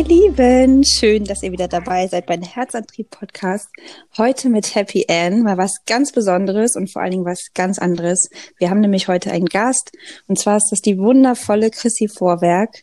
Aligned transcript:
Ihr 0.00 0.06
Lieben, 0.06 0.82
schön, 0.82 1.24
dass 1.24 1.42
ihr 1.42 1.52
wieder 1.52 1.68
dabei 1.68 2.06
seid 2.06 2.24
beim 2.24 2.40
Herzantrieb-Podcast. 2.40 3.68
Heute 4.16 4.48
mit 4.48 4.74
Happy 4.74 5.04
Ann, 5.10 5.42
mal 5.42 5.58
was 5.58 5.84
ganz 5.84 6.10
Besonderes 6.10 6.74
und 6.74 6.90
vor 6.90 7.02
allen 7.02 7.10
Dingen 7.10 7.26
was 7.26 7.50
ganz 7.52 7.78
anderes. 7.78 8.30
Wir 8.56 8.70
haben 8.70 8.80
nämlich 8.80 9.08
heute 9.08 9.30
einen 9.30 9.44
Gast 9.44 9.92
und 10.26 10.38
zwar 10.38 10.56
ist 10.56 10.70
das 10.70 10.80
die 10.80 10.96
wundervolle 10.96 11.70
Chrissy 11.70 12.08
Vorwerk. 12.08 12.82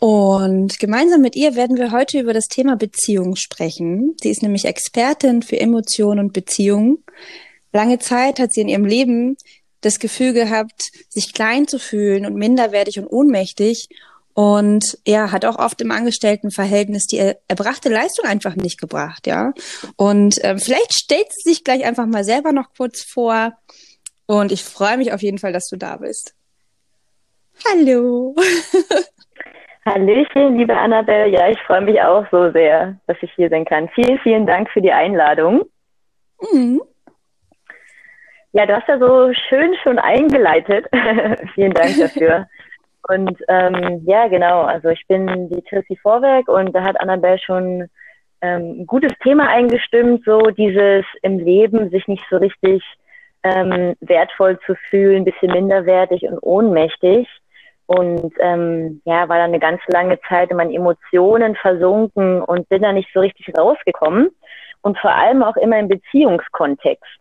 Und 0.00 0.80
gemeinsam 0.80 1.20
mit 1.20 1.36
ihr 1.36 1.54
werden 1.54 1.76
wir 1.76 1.92
heute 1.92 2.18
über 2.18 2.32
das 2.32 2.48
Thema 2.48 2.74
Beziehung 2.74 3.36
sprechen. 3.36 4.16
Sie 4.20 4.30
ist 4.30 4.42
nämlich 4.42 4.64
Expertin 4.64 5.42
für 5.42 5.60
Emotionen 5.60 6.18
und 6.18 6.32
Beziehungen. 6.32 7.04
Lange 7.72 8.00
Zeit 8.00 8.40
hat 8.40 8.52
sie 8.52 8.62
in 8.62 8.68
ihrem 8.68 8.86
Leben 8.86 9.36
das 9.82 10.00
Gefühl 10.00 10.32
gehabt, 10.32 10.90
sich 11.08 11.32
klein 11.32 11.68
zu 11.68 11.78
fühlen 11.78 12.26
und 12.26 12.34
minderwertig 12.34 12.98
und 12.98 13.06
ohnmächtig 13.06 13.88
und 14.38 14.96
ja, 15.04 15.32
hat 15.32 15.44
auch 15.44 15.58
oft 15.58 15.80
im 15.80 15.90
Angestelltenverhältnis 15.90 17.08
die 17.08 17.18
erbrachte 17.48 17.88
Leistung 17.88 18.24
einfach 18.24 18.54
nicht 18.54 18.80
gebracht, 18.80 19.26
ja. 19.26 19.52
Und 19.96 20.38
äh, 20.44 20.56
vielleicht 20.58 20.94
stellt 20.94 21.26
sie 21.32 21.50
sich 21.50 21.64
gleich 21.64 21.84
einfach 21.84 22.06
mal 22.06 22.22
selber 22.22 22.52
noch 22.52 22.72
kurz 22.76 23.02
vor. 23.02 23.54
Und 24.28 24.52
ich 24.52 24.62
freue 24.62 24.96
mich 24.96 25.12
auf 25.12 25.22
jeden 25.22 25.38
Fall, 25.38 25.52
dass 25.52 25.66
du 25.68 25.76
da 25.76 25.96
bist. 25.96 26.36
Hallo. 27.68 28.36
Hallöchen, 29.84 30.56
liebe 30.56 30.76
Annabelle. 30.76 31.26
Ja, 31.30 31.48
ich 31.48 31.58
freue 31.62 31.80
mich 31.80 32.00
auch 32.00 32.24
so 32.30 32.52
sehr, 32.52 32.96
dass 33.08 33.16
ich 33.22 33.32
hier 33.34 33.48
sein 33.48 33.64
kann. 33.64 33.88
Vielen, 33.96 34.20
vielen 34.20 34.46
Dank 34.46 34.70
für 34.70 34.80
die 34.80 34.92
Einladung. 34.92 35.64
Mhm. 36.52 36.80
Ja, 38.52 38.66
du 38.66 38.76
hast 38.76 38.86
ja 38.86 39.00
so 39.00 39.32
schön 39.48 39.74
schon 39.82 39.98
eingeleitet. 39.98 40.86
vielen 41.56 41.72
Dank 41.72 41.98
dafür. 41.98 42.46
Und 43.08 43.38
ähm, 43.48 44.02
ja, 44.04 44.28
genau, 44.28 44.62
also 44.62 44.88
ich 44.90 45.06
bin 45.06 45.48
die 45.48 45.62
Tracy 45.62 45.96
Vorwerk 45.96 46.48
und 46.48 46.74
da 46.74 46.82
hat 46.82 47.00
Annabelle 47.00 47.38
schon 47.38 47.88
ähm, 48.42 48.80
ein 48.80 48.86
gutes 48.86 49.12
Thema 49.22 49.48
eingestimmt, 49.48 50.24
so 50.24 50.40
dieses 50.50 51.04
im 51.22 51.38
Leben 51.38 51.90
sich 51.90 52.06
nicht 52.06 52.24
so 52.30 52.36
richtig 52.36 52.82
ähm, 53.42 53.94
wertvoll 54.00 54.58
zu 54.66 54.74
fühlen, 54.90 55.24
bisschen 55.24 55.52
minderwertig 55.52 56.22
und 56.24 56.38
ohnmächtig. 56.42 57.26
Und 57.86 58.34
ähm, 58.40 59.00
ja, 59.06 59.26
war 59.30 59.38
dann 59.38 59.50
eine 59.50 59.58
ganz 59.58 59.80
lange 59.86 60.20
Zeit 60.28 60.50
in 60.50 60.58
meinen 60.58 60.74
Emotionen 60.74 61.56
versunken 61.56 62.42
und 62.42 62.68
bin 62.68 62.82
da 62.82 62.92
nicht 62.92 63.08
so 63.14 63.20
richtig 63.20 63.50
rausgekommen. 63.56 64.28
Und 64.82 64.98
vor 64.98 65.14
allem 65.14 65.42
auch 65.42 65.56
immer 65.56 65.78
im 65.78 65.88
Beziehungskontext. 65.88 67.18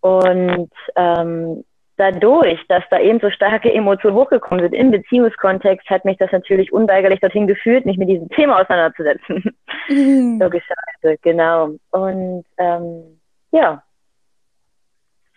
Und 0.00 0.70
ähm, 0.96 1.64
dadurch, 2.02 2.58
dass 2.68 2.82
da 2.90 2.98
eben 2.98 3.20
so 3.20 3.30
starke 3.30 3.72
Emotionen 3.72 4.16
hochgekommen 4.16 4.64
sind 4.64 4.74
im 4.74 4.90
Beziehungskontext, 4.90 5.88
hat 5.88 6.04
mich 6.04 6.18
das 6.18 6.32
natürlich 6.32 6.72
unweigerlich 6.72 7.20
dorthin 7.20 7.46
geführt, 7.46 7.86
mich 7.86 7.96
mit 7.96 8.08
diesem 8.08 8.28
Thema 8.30 8.60
auseinanderzusetzen. 8.60 9.54
Mhm. 9.88 10.38
Logischerweise, 10.40 11.18
genau. 11.22 11.70
Und 11.90 12.44
ähm, 12.58 13.20
ja, 13.52 13.82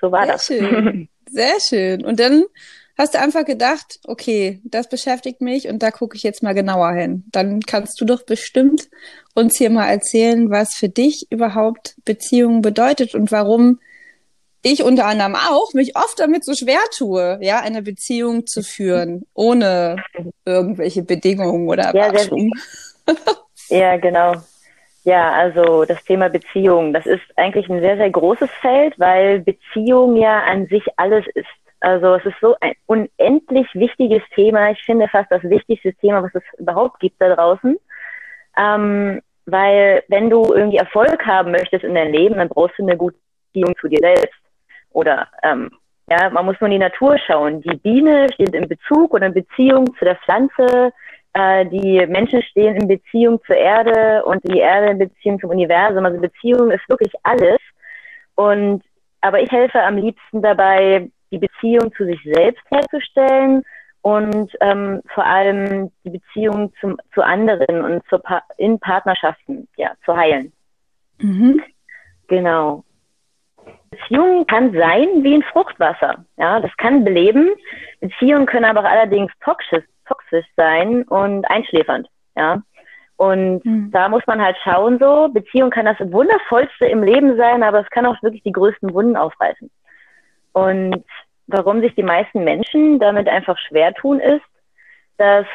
so 0.01 0.11
war 0.11 0.25
Sehr 0.25 0.33
das. 0.33 0.45
Schön. 0.47 1.09
Sehr 1.27 1.59
schön. 1.59 2.05
Und 2.05 2.19
dann 2.19 2.43
hast 2.97 3.13
du 3.13 3.19
einfach 3.19 3.45
gedacht, 3.45 3.99
okay, 4.05 4.61
das 4.63 4.89
beschäftigt 4.89 5.41
mich 5.41 5.67
und 5.67 5.83
da 5.83 5.91
gucke 5.91 6.15
ich 6.15 6.23
jetzt 6.23 6.41
mal 6.41 6.53
genauer 6.53 6.93
hin. 6.93 7.25
Dann 7.31 7.59
kannst 7.61 8.01
du 8.01 8.05
doch 8.05 8.23
bestimmt 8.23 8.89
uns 9.35 9.57
hier 9.57 9.69
mal 9.69 9.87
erzählen, 9.87 10.49
was 10.49 10.73
für 10.75 10.89
dich 10.89 11.27
überhaupt 11.29 11.95
Beziehungen 12.05 12.61
bedeutet 12.61 13.13
und 13.13 13.31
warum 13.31 13.79
ich 14.65 14.83
unter 14.83 15.05
anderem 15.05 15.35
auch 15.35 15.73
mich 15.73 15.95
oft 15.95 16.19
damit 16.19 16.43
so 16.43 16.53
schwer 16.55 16.79
tue, 16.97 17.37
ja, 17.41 17.59
eine 17.59 17.83
Beziehung 17.83 18.47
zu 18.47 18.63
führen, 18.63 19.23
ohne 19.35 19.97
irgendwelche 20.43 21.03
Bedingungen 21.03 21.69
oder 21.69 21.83
Erwartungen. 21.83 22.51
Ja, 23.07 23.13
ja, 23.77 23.97
genau. 23.97 24.33
Ja, 25.03 25.33
also 25.33 25.85
das 25.85 26.03
Thema 26.03 26.29
Beziehung, 26.29 26.93
das 26.93 27.05
ist 27.05 27.21
eigentlich 27.35 27.69
ein 27.69 27.79
sehr, 27.79 27.95
sehr 27.97 28.09
großes 28.09 28.49
Feld, 28.59 28.95
weil 28.97 29.41
Beziehung 29.41 30.17
ja 30.17 30.39
an 30.45 30.65
sich 30.65 30.83
alles 30.97 31.25
ist. 31.35 31.45
Also 31.79 32.15
es 32.15 32.25
ist 32.25 32.39
so 32.41 32.55
ein 32.59 32.73
unendlich 32.87 33.67
wichtiges 33.75 34.23
Thema. 34.33 34.71
Ich 34.71 34.81
finde 34.83 35.07
fast 35.07 35.29
das 35.29 35.43
wichtigste 35.43 35.93
Thema, 35.93 36.23
was 36.23 36.33
es 36.33 36.43
überhaupt 36.57 36.99
gibt 36.99 37.21
da 37.21 37.35
draußen. 37.35 37.77
Ähm, 38.57 39.21
weil 39.45 40.03
wenn 40.07 40.31
du 40.31 40.55
irgendwie 40.55 40.77
Erfolg 40.77 41.23
haben 41.23 41.51
möchtest 41.51 41.83
in 41.83 41.93
deinem 41.93 42.13
Leben, 42.13 42.37
dann 42.37 42.49
brauchst 42.49 42.79
du 42.79 42.83
eine 42.83 42.97
gute 42.97 43.17
Beziehung 43.53 43.75
zu 43.79 43.87
dir 43.89 43.99
selbst. 44.01 44.33
Oder 44.95 45.27
ähm, 45.43 45.69
ja, 46.09 46.29
man 46.29 46.45
muss 46.45 46.55
nur 46.59 46.69
in 46.69 46.79
die 46.79 46.85
Natur 46.85 47.17
schauen. 47.17 47.61
Die 47.61 47.75
Biene 47.77 48.27
steht 48.33 48.55
in 48.55 48.67
Bezug 48.69 49.13
oder 49.13 49.25
in 49.27 49.33
Beziehung 49.33 49.93
zu 49.97 50.05
der 50.05 50.15
Pflanze. 50.15 50.93
Äh, 51.33 51.65
die 51.65 52.05
Menschen 52.07 52.41
stehen 52.43 52.75
in 52.77 52.87
Beziehung 52.87 53.41
zur 53.45 53.57
Erde 53.57 54.23
und 54.23 54.41
die 54.47 54.59
Erde 54.59 54.91
in 54.91 54.99
Beziehung 54.99 55.39
zum 55.39 55.49
Universum. 55.49 56.05
Also 56.05 56.21
Beziehung 56.21 56.71
ist 56.71 56.87
wirklich 56.87 57.11
alles. 57.23 57.57
Und 58.35 58.83
aber 59.19 59.41
ich 59.41 59.51
helfe 59.51 59.81
am 59.81 59.97
liebsten 59.97 60.41
dabei, 60.41 61.09
die 61.31 61.39
Beziehung 61.39 61.91
zu 61.97 62.05
sich 62.05 62.21
selbst 62.23 62.63
herzustellen 62.69 63.63
und 64.01 64.51
ähm, 64.61 65.01
vor 65.13 65.25
allem 65.25 65.91
die 66.05 66.11
Beziehung 66.11 66.71
zum, 66.79 66.97
zu 67.13 67.21
anderen 67.21 67.83
und 67.83 68.03
pa 68.23 68.43
in 68.57 68.79
Partnerschaften 68.79 69.67
ja, 69.75 69.91
zu 70.05 70.15
heilen. 70.15 70.53
Mhm. 71.19 71.61
Genau. 72.27 72.85
Beziehung 73.95 74.45
kann 74.47 74.73
sein 74.73 75.23
wie 75.23 75.35
ein 75.35 75.43
Fruchtwasser. 75.43 76.25
Ja, 76.37 76.59
das 76.59 76.75
kann 76.77 77.03
beleben. 77.03 77.49
Beziehungen 77.99 78.45
können 78.45 78.65
aber 78.65 78.87
allerdings 78.89 79.31
toxisch, 79.43 79.83
toxisch 80.07 80.45
sein 80.55 81.03
und 81.03 81.45
einschläfernd. 81.49 82.07
Ja. 82.35 82.61
Und 83.17 83.63
mhm. 83.63 83.91
da 83.91 84.09
muss 84.09 84.23
man 84.27 84.41
halt 84.41 84.57
schauen, 84.63 84.99
so, 84.99 85.29
Beziehung 85.29 85.69
kann 85.69 85.85
das 85.85 85.99
Wundervollste 85.99 86.85
im 86.85 87.01
Leben 87.01 87.37
sein, 87.37 87.63
aber 87.63 87.79
es 87.79 87.89
kann 87.89 88.05
auch 88.05 88.21
wirklich 88.21 88.43
die 88.43 88.51
größten 88.51 88.93
Wunden 88.93 89.15
aufreißen. 89.15 89.69
Und 90.51 91.03
warum 91.47 91.81
sich 91.81 91.95
die 91.95 92.03
meisten 92.03 92.43
Menschen 92.43 92.99
damit 92.99 93.29
einfach 93.29 93.57
schwer 93.57 93.93
tun, 93.93 94.19
ist, 94.19 94.43
dass, 95.17 95.45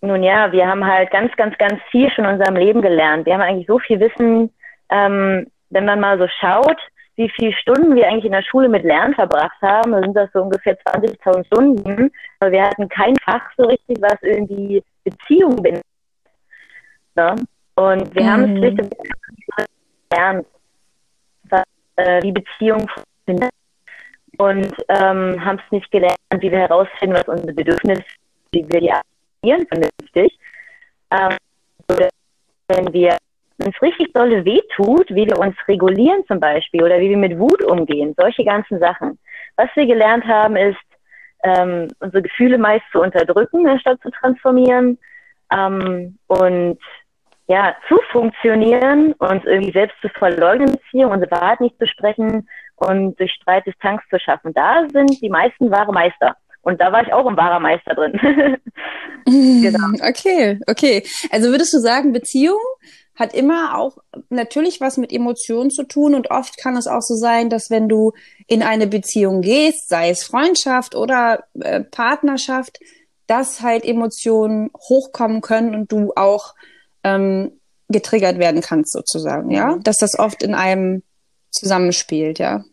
nun 0.00 0.24
ja, 0.24 0.50
wir 0.50 0.66
haben 0.66 0.84
halt 0.84 1.10
ganz, 1.12 1.34
ganz, 1.36 1.56
ganz 1.58 1.80
viel 1.90 2.10
schon 2.10 2.24
in 2.24 2.32
unserem 2.32 2.56
Leben 2.56 2.82
gelernt. 2.82 3.26
Wir 3.26 3.34
haben 3.34 3.42
eigentlich 3.42 3.68
so 3.68 3.78
viel 3.78 4.00
Wissen, 4.00 4.52
ähm, 4.90 5.46
wenn 5.70 5.84
man 5.84 6.00
mal 6.00 6.18
so 6.18 6.26
schaut, 6.40 6.78
wie 7.16 7.28
viele 7.28 7.52
Stunden 7.52 7.94
wir 7.94 8.08
eigentlich 8.08 8.24
in 8.24 8.32
der 8.32 8.42
Schule 8.42 8.68
mit 8.68 8.84
Lernen 8.84 9.14
verbracht 9.14 9.60
haben. 9.60 9.92
Da 9.92 10.00
sind 10.00 10.14
das 10.14 10.30
so 10.32 10.42
ungefähr 10.42 10.78
20.000 10.78 11.46
Stunden. 11.46 12.10
Aber 12.40 12.52
wir 12.52 12.62
hatten 12.62 12.88
kein 12.88 13.14
Fach 13.24 13.42
so 13.56 13.64
richtig, 13.64 13.98
was 14.00 14.16
irgendwie 14.22 14.82
Beziehungen 15.04 15.62
bin. 15.62 15.80
Ne? 17.14 17.34
Und 17.74 18.14
wir 18.14 18.22
mhm. 18.22 18.30
haben 18.30 18.42
es 18.42 18.48
mhm. 18.48 18.56
schlicht 18.58 18.96
gelernt, 20.10 20.46
was, 21.50 21.64
äh, 21.96 22.22
wie 22.22 22.32
Beziehungen 22.32 22.88
funktionieren. 22.88 23.50
Und 24.38 24.74
ähm, 24.88 25.44
haben 25.44 25.60
es 25.64 25.72
nicht 25.72 25.90
gelernt, 25.90 26.16
wie 26.38 26.50
wir 26.50 26.60
herausfinden, 26.60 27.16
was 27.16 27.28
unsere 27.28 27.52
Bedürfnisse 27.52 28.02
sind, 28.02 28.06
wie 28.52 28.72
wir 28.72 28.80
die 28.80 28.90
aktivieren 28.90 29.66
vernünftig. 29.68 30.38
Ähm, 31.10 31.36
wenn 32.68 32.92
wir 32.92 33.18
wenn 33.62 33.72
richtig 33.82 34.12
dolle 34.12 34.44
weh 34.44 34.60
tut, 34.74 35.08
wie 35.10 35.26
wir 35.26 35.38
uns 35.38 35.56
regulieren 35.68 36.24
zum 36.26 36.40
Beispiel 36.40 36.82
oder 36.82 36.98
wie 37.00 37.10
wir 37.10 37.16
mit 37.16 37.38
Wut 37.38 37.62
umgehen, 37.64 38.14
solche 38.18 38.44
ganzen 38.44 38.78
Sachen. 38.78 39.18
Was 39.56 39.68
wir 39.74 39.86
gelernt 39.86 40.24
haben, 40.24 40.56
ist, 40.56 40.78
ähm, 41.44 41.88
unsere 42.00 42.22
Gefühle 42.22 42.58
meist 42.58 42.84
zu 42.92 43.00
unterdrücken, 43.00 43.66
anstatt 43.66 44.00
zu 44.02 44.10
transformieren 44.10 44.98
ähm, 45.52 46.18
und 46.28 46.78
ja, 47.48 47.74
zu 47.88 47.98
funktionieren, 48.10 49.12
uns 49.14 49.44
irgendwie 49.44 49.72
selbst 49.72 49.96
zu 50.00 50.08
verleugnen, 50.08 50.72
Beziehung, 50.72 51.10
unsere 51.10 51.30
Wahrheit 51.32 51.60
nicht 51.60 51.78
zu 51.78 51.86
sprechen 51.86 52.48
und 52.76 53.18
durch 53.18 53.32
Streit 53.32 53.66
Distanz 53.66 54.00
zu 54.10 54.18
schaffen. 54.18 54.54
Da 54.54 54.86
sind 54.92 55.20
die 55.20 55.28
meisten 55.28 55.70
wahre 55.70 55.92
Meister. 55.92 56.36
Und 56.62 56.80
da 56.80 56.92
war 56.92 57.02
ich 57.02 57.12
auch 57.12 57.26
ein 57.26 57.36
wahrer 57.36 57.58
Meister 57.58 57.94
drin. 57.94 58.12
genau. 59.26 59.88
Okay, 60.08 60.60
okay. 60.68 61.02
Also 61.30 61.50
würdest 61.50 61.74
du 61.74 61.78
sagen, 61.78 62.12
Beziehung 62.12 62.60
hat 63.14 63.34
immer 63.34 63.78
auch 63.78 63.98
natürlich 64.30 64.80
was 64.80 64.96
mit 64.96 65.12
Emotionen 65.12 65.70
zu 65.70 65.84
tun 65.84 66.14
und 66.14 66.30
oft 66.30 66.56
kann 66.56 66.76
es 66.76 66.86
auch 66.86 67.02
so 67.02 67.14
sein, 67.14 67.50
dass 67.50 67.70
wenn 67.70 67.88
du 67.88 68.12
in 68.46 68.62
eine 68.62 68.86
Beziehung 68.86 69.42
gehst, 69.42 69.88
sei 69.88 70.10
es 70.10 70.24
Freundschaft 70.24 70.94
oder 70.94 71.44
äh, 71.60 71.80
Partnerschaft, 71.80 72.78
dass 73.26 73.62
halt 73.62 73.84
Emotionen 73.84 74.70
hochkommen 74.88 75.42
können 75.42 75.74
und 75.74 75.92
du 75.92 76.12
auch 76.16 76.54
ähm, 77.04 77.60
getriggert 77.88 78.38
werden 78.38 78.62
kannst 78.62 78.92
sozusagen, 78.92 79.50
ja, 79.50 79.72
mhm. 79.72 79.82
dass 79.82 79.98
das 79.98 80.18
oft 80.18 80.42
in 80.42 80.54
einem 80.54 81.02
zusammenspielt, 81.50 82.38
ja. 82.38 82.64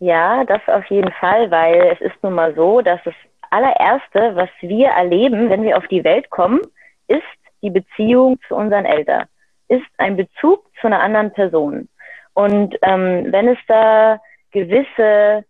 Ja, 0.00 0.44
das 0.44 0.60
auf 0.66 0.84
jeden 0.86 1.12
Fall, 1.12 1.50
weil 1.52 1.92
es 1.92 2.00
ist 2.00 2.20
nun 2.22 2.34
mal 2.34 2.52
so, 2.56 2.80
dass 2.80 3.00
das 3.04 3.14
allererste, 3.50 4.34
was 4.34 4.48
wir 4.60 4.88
erleben, 4.88 5.48
wenn 5.48 5.62
wir 5.62 5.78
auf 5.78 5.86
die 5.86 6.02
Welt 6.02 6.28
kommen, 6.30 6.60
ist 7.06 7.22
die 7.62 7.70
Beziehung 7.70 8.40
zu 8.48 8.56
unseren 8.56 8.84
Eltern 8.84 9.26
ist 9.72 9.90
ein 9.98 10.16
Bezug 10.16 10.64
zu 10.80 10.86
einer 10.86 11.00
anderen 11.00 11.32
Person. 11.32 11.88
Und 12.34 12.76
ähm, 12.82 13.26
wenn 13.30 13.48
es 13.48 13.58
da 13.66 14.20
gewisse 14.50 15.44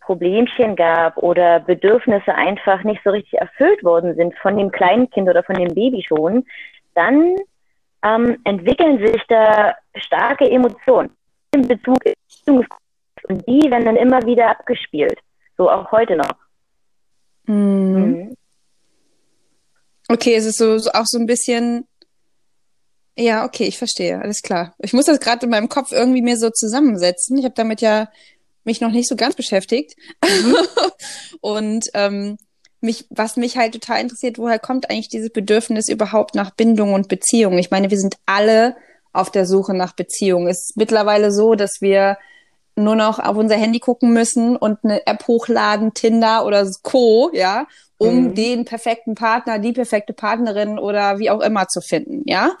Problemchen 0.00 0.76
gab 0.76 1.16
oder 1.16 1.60
Bedürfnisse 1.60 2.34
einfach 2.34 2.84
nicht 2.84 3.00
so 3.04 3.10
richtig 3.10 3.34
erfüllt 3.40 3.82
worden 3.82 4.14
sind 4.14 4.34
von 4.38 4.56
dem 4.56 4.70
kleinen 4.70 5.08
Kind 5.10 5.28
oder 5.28 5.42
von 5.42 5.56
dem 5.56 5.74
Baby 5.74 6.04
schon, 6.06 6.44
dann 6.94 7.36
ähm, 8.04 8.38
entwickeln 8.44 8.98
sich 9.04 9.22
da 9.28 9.74
starke 9.96 10.48
Emotionen 10.48 11.10
in 11.52 11.66
Bezug 11.66 11.98
und 13.28 13.46
die 13.48 13.70
werden 13.70 13.86
dann 13.86 13.96
immer 13.96 14.22
wieder 14.26 14.50
abgespielt, 14.50 15.18
so 15.56 15.70
auch 15.70 15.90
heute 15.90 16.16
noch. 16.16 16.36
Mhm. 17.46 17.54
Mhm. 17.94 18.36
Okay, 20.08 20.34
es 20.34 20.44
ist 20.44 20.58
so, 20.58 20.76
so 20.76 20.90
auch 20.90 21.06
so 21.06 21.18
ein 21.18 21.26
bisschen 21.26 21.88
ja, 23.16 23.44
okay, 23.44 23.64
ich 23.64 23.78
verstehe, 23.78 24.20
alles 24.20 24.42
klar. 24.42 24.74
Ich 24.78 24.92
muss 24.92 25.06
das 25.06 25.20
gerade 25.20 25.44
in 25.44 25.50
meinem 25.50 25.68
Kopf 25.68 25.92
irgendwie 25.92 26.22
mir 26.22 26.36
so 26.36 26.50
zusammensetzen. 26.50 27.38
Ich 27.38 27.44
habe 27.44 27.54
damit 27.54 27.80
ja 27.80 28.08
mich 28.64 28.80
noch 28.80 28.90
nicht 28.90 29.08
so 29.08 29.16
ganz 29.16 29.34
beschäftigt. 29.34 29.94
Mhm. 30.24 30.56
und 31.40 31.90
ähm, 31.94 32.38
mich, 32.80 33.06
was 33.10 33.36
mich 33.36 33.56
halt 33.56 33.72
total 33.72 34.00
interessiert, 34.00 34.38
woher 34.38 34.58
kommt 34.58 34.90
eigentlich 34.90 35.08
dieses 35.08 35.30
Bedürfnis 35.30 35.88
überhaupt 35.88 36.34
nach 36.34 36.50
Bindung 36.50 36.92
und 36.92 37.08
Beziehung? 37.08 37.58
Ich 37.58 37.70
meine, 37.70 37.90
wir 37.90 37.98
sind 37.98 38.16
alle 38.26 38.76
auf 39.12 39.30
der 39.30 39.46
Suche 39.46 39.74
nach 39.74 39.94
Beziehung. 39.94 40.48
Es 40.48 40.70
ist 40.70 40.76
mittlerweile 40.76 41.32
so, 41.32 41.54
dass 41.54 41.80
wir 41.80 42.18
nur 42.76 42.96
noch 42.96 43.18
auf 43.18 43.36
unser 43.36 43.56
Handy 43.56 43.78
gucken 43.78 44.12
müssen 44.12 44.56
und 44.56 44.78
eine 44.82 45.06
App 45.06 45.26
hochladen, 45.26 45.94
Tinder 45.94 46.44
oder 46.44 46.68
Co., 46.82 47.30
ja, 47.32 47.66
um 47.98 48.28
mhm. 48.28 48.34
den 48.34 48.64
perfekten 48.64 49.14
Partner, 49.14 49.58
die 49.58 49.72
perfekte 49.72 50.12
Partnerin 50.12 50.78
oder 50.78 51.18
wie 51.18 51.30
auch 51.30 51.40
immer 51.40 51.68
zu 51.68 51.80
finden, 51.80 52.22
ja. 52.24 52.56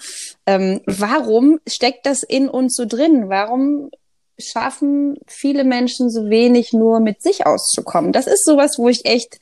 Ähm, 0.46 0.80
warum 0.86 1.58
steckt 1.66 2.06
das 2.06 2.22
in 2.22 2.48
uns 2.48 2.76
so 2.76 2.84
drin? 2.86 3.28
Warum 3.28 3.90
schaffen 4.38 5.16
viele 5.26 5.64
Menschen 5.64 6.10
so 6.10 6.28
wenig 6.28 6.72
nur 6.72 7.00
mit 7.00 7.22
sich 7.22 7.46
auszukommen? 7.46 8.12
Das 8.12 8.26
ist 8.26 8.44
sowas, 8.44 8.78
wo 8.78 8.88
ich 8.88 9.04
echt 9.04 9.38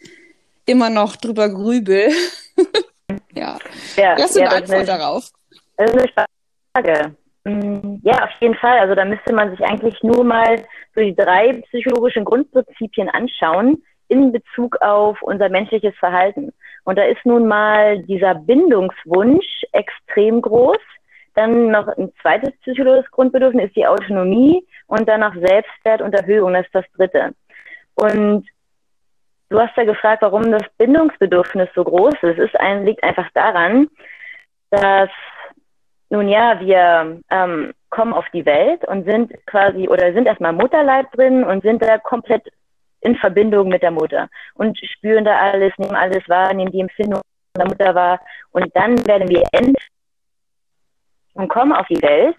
immer 0.66 0.90
noch 0.90 1.16
drüber 1.16 1.48
grübel. 1.48 2.10
ja. 3.34 3.58
ja. 3.96 4.16
Du 4.16 4.22
ja, 4.22 4.46
eine 4.46 4.50
Antwort 4.50 4.70
eine, 4.78 4.84
darauf? 4.86 5.30
Das 5.76 5.90
ist 5.90 5.96
eine 6.16 6.26
Frage. 6.72 7.16
Mm, 7.44 7.96
ja, 8.02 8.24
auf 8.24 8.30
jeden 8.40 8.54
Fall. 8.54 8.78
Also 8.78 8.94
da 8.94 9.04
müsste 9.04 9.32
man 9.34 9.50
sich 9.50 9.64
eigentlich 9.64 10.00
nur 10.02 10.24
mal 10.24 10.56
so 10.94 11.00
die 11.00 11.14
drei 11.14 11.60
psychologischen 11.68 12.24
Grundprinzipien 12.24 13.08
anschauen 13.08 13.82
in 14.08 14.30
Bezug 14.30 14.76
auf 14.82 15.20
unser 15.22 15.48
menschliches 15.48 15.94
Verhalten. 15.96 16.52
Und 16.84 16.98
da 16.98 17.04
ist 17.04 17.24
nun 17.24 17.46
mal 17.46 18.02
dieser 18.02 18.34
Bindungswunsch 18.34 19.64
extrem 19.72 20.42
groß. 20.42 20.78
Dann 21.34 21.70
noch 21.70 21.88
ein 21.88 22.12
zweites 22.20 22.52
psychologisches 22.60 23.10
Grundbedürfnis 23.10 23.66
ist 23.66 23.76
die 23.76 23.86
Autonomie 23.86 24.66
und 24.86 25.08
dann 25.08 25.20
noch 25.20 25.34
Selbstwert 25.34 26.02
und 26.02 26.14
Erhöhung, 26.14 26.52
das 26.52 26.66
ist 26.66 26.74
das 26.74 26.84
dritte. 26.96 27.34
Und 27.94 28.46
du 29.48 29.58
hast 29.58 29.76
ja 29.76 29.84
gefragt, 29.84 30.22
warum 30.22 30.50
das 30.50 30.62
Bindungsbedürfnis 30.76 31.70
so 31.74 31.84
groß 31.84 32.14
ist. 32.22 32.38
Es 32.38 32.50
ist 32.50 32.60
ein, 32.60 32.84
liegt 32.84 33.02
einfach 33.02 33.30
daran, 33.32 33.88
dass 34.70 35.10
nun 36.12 36.28
ja, 36.28 36.60
wir 36.60 37.22
ähm, 37.30 37.72
kommen 37.88 38.12
auf 38.12 38.26
die 38.34 38.44
Welt 38.44 38.86
und 38.86 39.10
sind 39.10 39.32
quasi 39.46 39.88
oder 39.88 40.12
sind 40.12 40.26
erstmal 40.26 40.52
Mutterleib 40.52 41.10
drin 41.12 41.42
und 41.42 41.62
sind 41.62 41.82
da 41.82 41.96
komplett 41.96 42.42
in 43.00 43.16
Verbindung 43.16 43.68
mit 43.68 43.82
der 43.82 43.92
Mutter 43.92 44.28
und 44.54 44.78
spüren 44.78 45.24
da 45.24 45.38
alles, 45.38 45.72
nehmen 45.78 45.96
alles 45.96 46.28
wahr, 46.28 46.52
nehmen 46.52 46.70
die 46.70 46.82
Empfindung 46.82 47.22
der 47.56 47.66
Mutter 47.66 47.94
wahr 47.94 48.20
und 48.50 48.66
dann 48.76 48.98
werden 49.06 49.26
wir 49.30 49.42
end 49.52 49.74
und 51.32 51.48
kommen 51.48 51.72
auf 51.72 51.86
die 51.86 52.02
Welt 52.02 52.36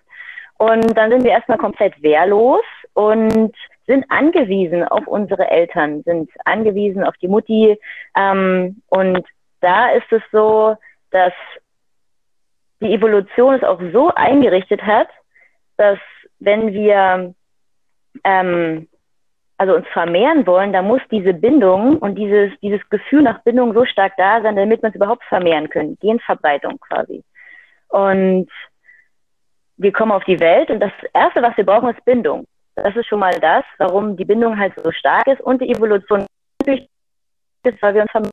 und 0.59 0.95
dann 0.95 1.09
sind 1.09 1.23
wir 1.23 1.31
erstmal 1.31 1.57
komplett 1.57 1.99
wehrlos 2.03 2.63
und 2.93 3.55
sind 3.87 4.05
angewiesen 4.09 4.83
auf 4.87 5.07
unsere 5.07 5.49
Eltern, 5.49 6.03
sind 6.03 6.29
angewiesen 6.45 7.03
auf 7.03 7.17
die 7.17 7.27
Mutti 7.27 7.75
ähm, 8.15 8.83
und 8.89 9.25
da 9.61 9.89
ist 9.89 10.11
es 10.11 10.21
so, 10.31 10.75
dass 11.09 11.33
die 12.83 12.93
Evolution 12.93 13.55
es 13.55 13.63
auch 13.63 13.81
so 13.91 14.13
eingerichtet 14.13 14.81
hat, 14.83 15.07
dass 15.77 15.99
wenn 16.39 16.73
wir 16.73 17.33
ähm, 18.23 18.87
also 19.57 19.75
uns 19.75 19.87
vermehren 19.93 20.45
wollen, 20.45 20.73
da 20.73 20.81
muss 20.81 21.01
diese 21.11 21.33
Bindung 21.33 21.97
und 21.99 22.15
dieses, 22.15 22.51
dieses 22.61 22.81
Gefühl 22.89 23.21
nach 23.21 23.41
Bindung 23.43 23.73
so 23.73 23.85
stark 23.85 24.13
da 24.17 24.41
sein, 24.41 24.55
damit 24.55 24.81
wir 24.81 24.87
uns 24.87 24.95
überhaupt 24.95 25.23
vermehren 25.25 25.69
können. 25.69 25.97
Genverbreitung 26.01 26.79
quasi. 26.79 27.23
Und 27.87 28.49
wir 29.77 29.91
kommen 29.91 30.11
auf 30.11 30.23
die 30.25 30.39
Welt 30.39 30.69
und 30.69 30.79
das 30.79 30.91
Erste, 31.13 31.41
was 31.41 31.55
wir 31.55 31.65
brauchen, 31.65 31.89
ist 31.89 32.03
Bindung. 32.05 32.45
Das 32.75 32.95
ist 32.95 33.07
schon 33.07 33.19
mal 33.19 33.39
das, 33.39 33.63
warum 33.77 34.17
die 34.17 34.25
Bindung 34.25 34.57
halt 34.57 34.73
so 34.83 34.91
stark 34.91 35.27
ist 35.27 35.41
und 35.41 35.61
die 35.61 35.69
Evolution 35.69 36.25
ist, 36.65 37.81
weil 37.81 37.93
wir 37.93 38.01
uns 38.01 38.11
vermehren 38.11 38.31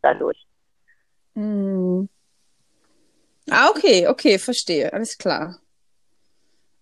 dadurch. 0.00 0.46
Mhm. 1.34 2.08
Ah, 3.50 3.70
okay, 3.70 4.06
okay, 4.08 4.38
verstehe, 4.38 4.92
alles 4.92 5.18
klar. 5.18 5.56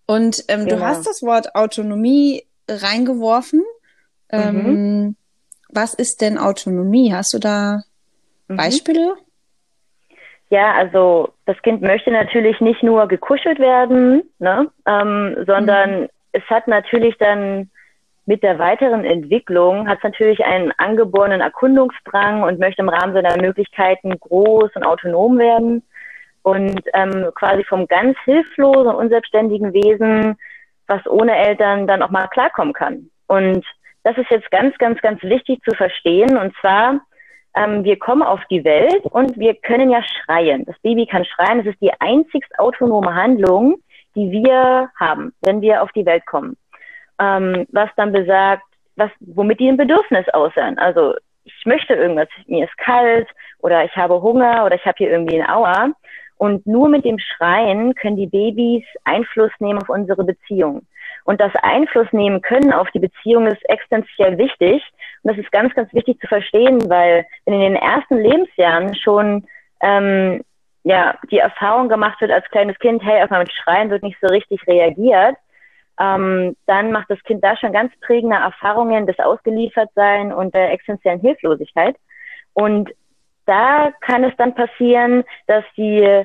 Und 0.05 0.43
ähm, 0.47 0.65
genau. 0.65 0.77
du 0.77 0.85
hast 0.85 1.05
das 1.05 1.21
Wort 1.21 1.55
Autonomie 1.55 2.43
reingeworfen. 2.67 3.63
Ähm, 4.31 4.55
mhm. 4.55 4.65
Ähm, 4.65 5.15
was 5.69 5.93
ist 5.93 6.21
denn 6.21 6.37
Autonomie? 6.37 7.13
Hast 7.13 7.33
du 7.33 7.39
da 7.39 7.81
mhm. 8.47 8.57
Beispiele? 8.57 9.15
Ja, 10.49 10.73
also 10.73 11.29
das 11.45 11.61
Kind 11.61 11.81
möchte 11.81 12.11
natürlich 12.11 12.59
nicht 12.59 12.81
nur 12.81 13.07
gekuschelt 13.07 13.59
werden, 13.59 14.23
ne, 14.39 14.71
ähm, 14.87 15.35
sondern 15.45 16.01
mhm. 16.01 16.09
es 16.31 16.43
hat 16.49 16.67
natürlich 16.67 17.15
dann 17.19 17.69
mit 18.25 18.43
der 18.43 18.59
weiteren 18.59 19.05
Entwicklung 19.05 19.87
hat 19.87 19.97
es 19.97 20.03
natürlich 20.03 20.43
einen 20.45 20.71
angeborenen 20.77 21.41
Erkundungsdrang 21.41 22.43
und 22.43 22.59
möchte 22.59 22.83
im 22.83 22.89
Rahmen 22.89 23.13
seiner 23.13 23.41
Möglichkeiten 23.41 24.19
groß 24.19 24.69
und 24.75 24.83
autonom 24.83 25.39
werden 25.39 25.83
und 26.49 26.81
ähm, 26.93 27.29
quasi 27.35 27.63
vom 27.63 27.87
ganz 27.87 28.17
hilflosen 28.25 28.93
unselbstständigen 28.93 29.73
Wesen, 29.73 30.37
was 30.87 31.05
ohne 31.07 31.35
Eltern 31.35 31.87
dann 31.87 32.01
auch 32.01 32.09
mal 32.09 32.27
klarkommen 32.27 32.73
kann. 32.73 33.09
Und 33.27 33.65
das 34.03 34.17
ist 34.17 34.29
jetzt 34.29 34.49
ganz, 34.51 34.77
ganz, 34.77 34.99
ganz 35.01 35.21
wichtig 35.23 35.61
zu 35.63 35.75
verstehen. 35.75 36.37
Und 36.37 36.55
zwar, 36.61 37.01
ähm, 37.55 37.83
wir 37.83 37.99
kommen 37.99 38.23
auf 38.23 38.41
die 38.49 38.63
Welt 38.63 39.05
und 39.05 39.37
wir 39.37 39.55
können 39.55 39.91
ja 39.91 40.01
schreien. 40.03 40.65
Das 40.65 40.79
Baby 40.79 41.05
kann 41.05 41.25
schreien. 41.25 41.59
Das 41.59 41.67
ist 41.67 41.81
die 41.81 41.93
einzigst 41.99 42.57
autonome 42.57 43.13
Handlung, 43.13 43.75
die 44.15 44.31
wir 44.31 44.89
haben, 44.99 45.33
wenn 45.41 45.61
wir 45.61 45.83
auf 45.83 45.91
die 45.91 46.05
Welt 46.05 46.25
kommen. 46.25 46.57
Ähm, 47.19 47.67
was 47.71 47.89
dann 47.97 48.11
besagt, 48.11 48.63
was, 48.95 49.11
womit 49.19 49.59
die 49.59 49.69
ein 49.69 49.77
Bedürfnis 49.77 50.27
aussehen. 50.29 50.79
Also 50.79 51.15
ich 51.43 51.65
möchte 51.65 51.93
irgendwas, 51.93 52.27
mir 52.47 52.65
ist 52.65 52.77
kalt 52.77 53.27
oder 53.59 53.83
ich 53.83 53.95
habe 53.95 54.21
Hunger 54.21 54.65
oder 54.65 54.75
ich 54.75 54.85
habe 54.85 54.97
hier 54.97 55.11
irgendwie 55.11 55.41
ein 55.41 55.49
Aua. 55.49 55.91
Und 56.39 56.65
nur 56.65 56.87
mit 56.87 57.03
dem 57.03 57.19
Schreien 57.19 57.93
können 57.95 58.15
die 58.15 58.25
Babys 58.25 58.85
Einfluss 59.03 59.51
nehmen 59.59 59.81
auf 59.81 59.89
unsere 59.89 60.23
Beziehung. 60.23 60.87
Und 61.25 61.41
das 61.41 61.51
Einfluss 61.61 62.07
nehmen 62.13 62.41
können 62.41 62.71
auf 62.71 62.89
die 62.91 62.99
Beziehung 62.99 63.45
ist 63.45 63.61
existenziell 63.69 64.37
wichtig. 64.37 64.81
Und 65.21 65.31
das 65.33 65.37
ist 65.37 65.51
ganz, 65.51 65.75
ganz 65.75 65.93
wichtig 65.93 66.17
zu 66.21 66.27
verstehen, 66.27 66.89
weil 66.89 67.25
wenn 67.45 67.55
in 67.55 67.59
den 67.59 67.75
ersten 67.75 68.15
Lebensjahren 68.19 68.95
schon 68.95 69.45
ähm, 69.81 70.41
ja, 70.83 71.15
die 71.29 71.39
Erfahrung 71.39 71.89
gemacht 71.89 72.21
wird 72.21 72.31
als 72.31 72.49
kleines 72.49 72.79
Kind, 72.79 73.03
hey, 73.03 73.21
auf 73.21 73.29
mein 73.29 73.45
Schreien 73.49 73.89
wird 73.89 74.03
nicht 74.03 74.17
so 74.21 74.27
richtig 74.27 74.65
reagiert, 74.65 75.35
ähm, 75.99 76.55
dann 76.67 76.93
macht 76.93 77.09
das 77.09 77.21
Kind 77.23 77.43
da 77.43 77.57
schon 77.57 77.73
ganz 77.73 77.91
prägende 77.99 78.37
Erfahrungen 78.37 79.05
des 79.05 79.19
Ausgeliefertsein 79.19 80.31
und 80.31 80.55
der 80.55 80.71
existenziellen 80.71 81.19
Hilflosigkeit. 81.19 81.97
Und 82.53 82.91
da 83.49 83.91
kann 84.01 84.23
es 84.23 84.33
dann 84.37 84.53
passieren, 84.53 85.23
dass 85.47 85.63
die 85.75 86.23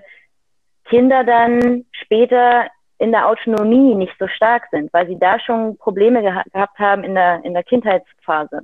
Kinder 0.85 1.25
dann 1.25 1.87
später 1.93 2.67
in 2.99 3.11
der 3.11 3.29
Autonomie 3.29 3.95
nicht 3.95 4.13
so 4.19 4.29
stark 4.29 4.65
sind, 4.71 4.93
weil 4.93 5.07
sie 5.09 5.19
da 5.19 5.41
schon 5.41 5.77
Probleme 5.79 6.21
geha 6.21 6.43
gehabt 6.53 6.79
haben 6.79 7.03
in 7.03 7.15
der, 7.15 7.45
in 7.45 7.55
der 7.55 7.65
Kindheitsphase. 7.65 8.61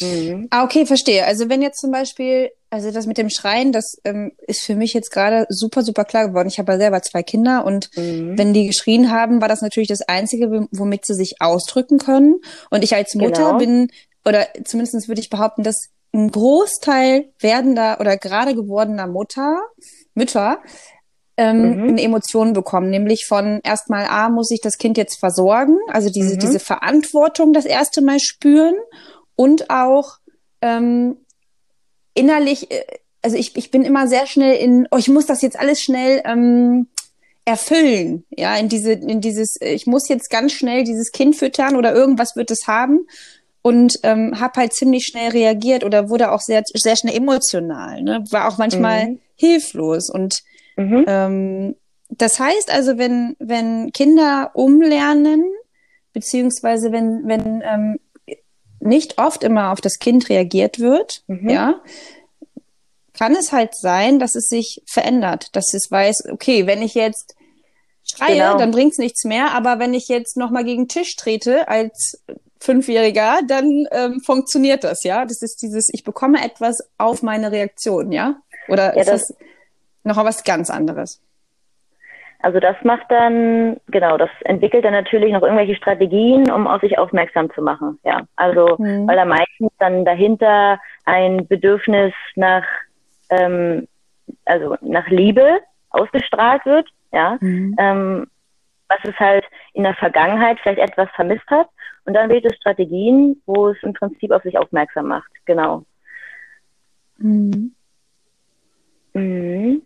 Mhm. 0.00 0.48
Ah, 0.50 0.64
okay, 0.64 0.86
verstehe. 0.86 1.24
Also 1.24 1.48
wenn 1.48 1.62
jetzt 1.62 1.80
zum 1.80 1.90
Beispiel, 1.90 2.50
also 2.70 2.90
das 2.90 3.06
mit 3.06 3.18
dem 3.18 3.30
Schreien, 3.30 3.72
das 3.72 4.00
ähm, 4.04 4.32
ist 4.46 4.64
für 4.64 4.74
mich 4.74 4.92
jetzt 4.92 5.10
gerade 5.10 5.46
super, 5.48 5.82
super 5.82 6.04
klar 6.04 6.28
geworden. 6.28 6.48
Ich 6.48 6.58
habe 6.58 6.72
ja 6.72 6.78
selber 6.78 7.02
zwei 7.02 7.22
Kinder 7.22 7.64
und 7.64 7.90
mhm. 7.96 8.36
wenn 8.36 8.52
die 8.52 8.66
geschrien 8.66 9.10
haben, 9.10 9.40
war 9.40 9.48
das 9.48 9.62
natürlich 9.62 9.88
das 9.88 10.02
Einzige, 10.02 10.68
womit 10.70 11.06
sie 11.06 11.14
sich 11.14 11.36
ausdrücken 11.40 11.98
können. 11.98 12.40
Und 12.70 12.84
ich 12.84 12.94
als 12.94 13.14
Mutter 13.14 13.44
genau. 13.44 13.58
bin, 13.58 13.88
oder 14.24 14.46
zumindest 14.64 15.08
würde 15.08 15.20
ich 15.20 15.30
behaupten, 15.30 15.62
dass 15.62 15.90
ein 16.12 16.30
Großteil 16.30 17.32
werdender 17.38 17.98
oder 18.00 18.16
gerade 18.16 18.54
gewordener 18.54 19.06
Mutter, 19.06 19.60
Mütter 20.14 20.60
ähm, 21.38 21.76
mhm. 21.76 21.88
eine 21.90 22.02
Emotion 22.02 22.52
bekommen, 22.52 22.90
nämlich 22.90 23.26
von 23.26 23.60
erstmal 23.62 24.06
A, 24.06 24.28
muss 24.28 24.50
ich 24.50 24.60
das 24.60 24.76
Kind 24.76 24.98
jetzt 24.98 25.20
versorgen, 25.20 25.78
also 25.88 26.10
diese, 26.10 26.34
mhm. 26.34 26.40
diese 26.40 26.58
Verantwortung 26.58 27.52
das 27.52 27.64
erste 27.64 28.02
Mal 28.02 28.18
spüren 28.18 28.74
und 29.36 29.70
auch 29.70 30.18
ähm, 30.62 31.18
innerlich, 32.14 32.70
äh, 32.72 32.84
also 33.22 33.36
ich, 33.36 33.56
ich 33.56 33.70
bin 33.70 33.84
immer 33.84 34.08
sehr 34.08 34.26
schnell 34.26 34.56
in, 34.56 34.88
oh, 34.90 34.96
ich 34.96 35.08
muss 35.08 35.26
das 35.26 35.40
jetzt 35.42 35.58
alles 35.58 35.80
schnell 35.80 36.22
ähm, 36.24 36.88
erfüllen, 37.44 38.24
ja, 38.30 38.56
in 38.56 38.68
diese, 38.68 38.92
in 38.92 39.20
dieses, 39.20 39.56
ich 39.60 39.86
muss 39.86 40.08
jetzt 40.08 40.30
ganz 40.30 40.52
schnell 40.52 40.82
dieses 40.82 41.12
Kind 41.12 41.36
füttern 41.36 41.76
oder 41.76 41.94
irgendwas 41.94 42.34
wird 42.34 42.50
es 42.50 42.66
haben 42.66 43.06
und 43.68 43.98
ähm, 44.02 44.40
habe 44.40 44.60
halt 44.60 44.72
ziemlich 44.72 45.04
schnell 45.04 45.30
reagiert 45.30 45.84
oder 45.84 46.08
wurde 46.08 46.32
auch 46.32 46.40
sehr, 46.40 46.62
sehr 46.72 46.96
schnell 46.96 47.14
emotional. 47.14 48.00
Ne? 48.00 48.24
War 48.30 48.48
auch 48.48 48.56
manchmal 48.56 49.08
mhm. 49.08 49.20
hilflos. 49.36 50.08
Und 50.08 50.38
mhm. 50.76 51.04
ähm, 51.06 51.76
das 52.08 52.40
heißt 52.40 52.72
also, 52.72 52.96
wenn, 52.96 53.36
wenn 53.38 53.92
Kinder 53.92 54.52
umlernen, 54.54 55.44
beziehungsweise 56.14 56.92
wenn, 56.92 57.28
wenn 57.28 57.62
ähm, 57.62 57.98
nicht 58.80 59.18
oft 59.18 59.44
immer 59.44 59.70
auf 59.70 59.82
das 59.82 59.98
Kind 59.98 60.30
reagiert 60.30 60.78
wird, 60.78 61.22
mhm. 61.26 61.50
ja, 61.50 61.82
kann 63.12 63.36
es 63.36 63.52
halt 63.52 63.76
sein, 63.76 64.18
dass 64.18 64.34
es 64.34 64.46
sich 64.46 64.80
verändert, 64.86 65.54
dass 65.54 65.74
es 65.74 65.90
weiß, 65.90 66.28
okay, 66.32 66.66
wenn 66.66 66.80
ich 66.80 66.94
jetzt 66.94 67.34
schreie, 68.02 68.36
genau. 68.38 68.56
dann 68.56 68.70
bringt's 68.70 68.96
nichts 68.96 69.24
mehr, 69.24 69.52
aber 69.52 69.78
wenn 69.78 69.92
ich 69.92 70.08
jetzt 70.08 70.38
nochmal 70.38 70.64
gegen 70.64 70.84
den 70.84 70.88
Tisch 70.88 71.16
trete 71.16 71.68
als 71.68 72.24
Fünfjähriger, 72.60 73.40
dann 73.46 73.86
ähm, 73.92 74.20
funktioniert 74.20 74.84
das, 74.84 75.04
ja. 75.04 75.24
Das 75.24 75.42
ist 75.42 75.62
dieses, 75.62 75.92
ich 75.92 76.04
bekomme 76.04 76.44
etwas 76.44 76.90
auf 76.98 77.22
meine 77.22 77.52
Reaktion, 77.52 78.12
ja? 78.12 78.36
Oder 78.68 78.94
ja, 78.94 79.00
ist 79.00 79.08
das, 79.08 79.28
das 79.28 79.36
noch 80.04 80.16
was 80.16 80.44
ganz 80.44 80.70
anderes? 80.70 81.20
Also 82.40 82.60
das 82.60 82.76
macht 82.84 83.10
dann, 83.10 83.78
genau, 83.88 84.16
das 84.16 84.30
entwickelt 84.44 84.84
dann 84.84 84.92
natürlich 84.92 85.32
noch 85.32 85.42
irgendwelche 85.42 85.74
Strategien, 85.74 86.50
um 86.50 86.68
auf 86.68 86.80
sich 86.80 86.96
aufmerksam 86.96 87.52
zu 87.52 87.62
machen. 87.62 87.98
Ja, 88.04 88.22
also 88.36 88.76
mhm. 88.78 89.08
weil 89.08 89.16
da 89.16 89.24
meistens 89.24 89.72
dann 89.78 90.04
dahinter 90.04 90.78
ein 91.04 91.48
Bedürfnis 91.48 92.12
nach, 92.36 92.64
ähm, 93.30 93.88
also 94.44 94.76
nach 94.82 95.08
Liebe 95.08 95.58
ausgestrahlt 95.90 96.64
wird. 96.64 96.88
Ja, 97.10 97.38
mhm. 97.40 97.74
ähm, 97.78 98.26
was 98.88 98.98
es 99.04 99.18
halt 99.18 99.44
in 99.72 99.82
der 99.82 99.94
Vergangenheit 99.94 100.58
vielleicht 100.60 100.80
etwas 100.80 101.08
vermisst 101.14 101.48
hat. 101.48 101.68
Und 102.08 102.14
dann 102.14 102.30
wählt 102.30 102.46
es 102.46 102.56
Strategien, 102.56 103.42
wo 103.44 103.68
es 103.68 103.76
im 103.82 103.92
Prinzip 103.92 104.30
auf 104.30 104.42
sich 104.42 104.56
aufmerksam 104.56 105.08
macht. 105.08 105.30
Genau. 105.44 105.84
Mhm. 107.18 107.74
Mhm. 109.12 109.82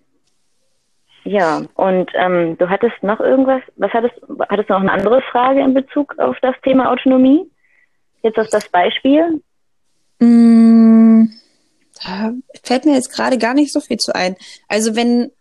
Ja, 1.24 1.62
und 1.74 2.12
ähm, 2.14 2.56
du 2.58 2.70
hattest 2.70 3.02
noch 3.02 3.18
irgendwas, 3.18 3.60
was 3.74 3.92
hattest, 3.92 4.14
hattest 4.48 4.70
du 4.70 4.74
noch 4.74 4.82
eine 4.82 4.92
andere 4.92 5.20
Frage 5.32 5.62
in 5.62 5.74
Bezug 5.74 6.16
auf 6.20 6.36
das 6.42 6.54
Thema 6.62 6.92
Autonomie? 6.92 7.50
Jetzt 8.22 8.38
auf 8.38 8.48
das 8.50 8.68
Beispiel? 8.68 9.42
Mm, 10.20 11.24
da 12.04 12.34
fällt 12.62 12.84
mir 12.84 12.94
jetzt 12.94 13.12
gerade 13.12 13.36
gar 13.36 13.54
nicht 13.54 13.72
so 13.72 13.80
viel 13.80 13.96
zu 13.96 14.14
ein. 14.14 14.36
Also 14.68 14.94
wenn, 14.94 15.32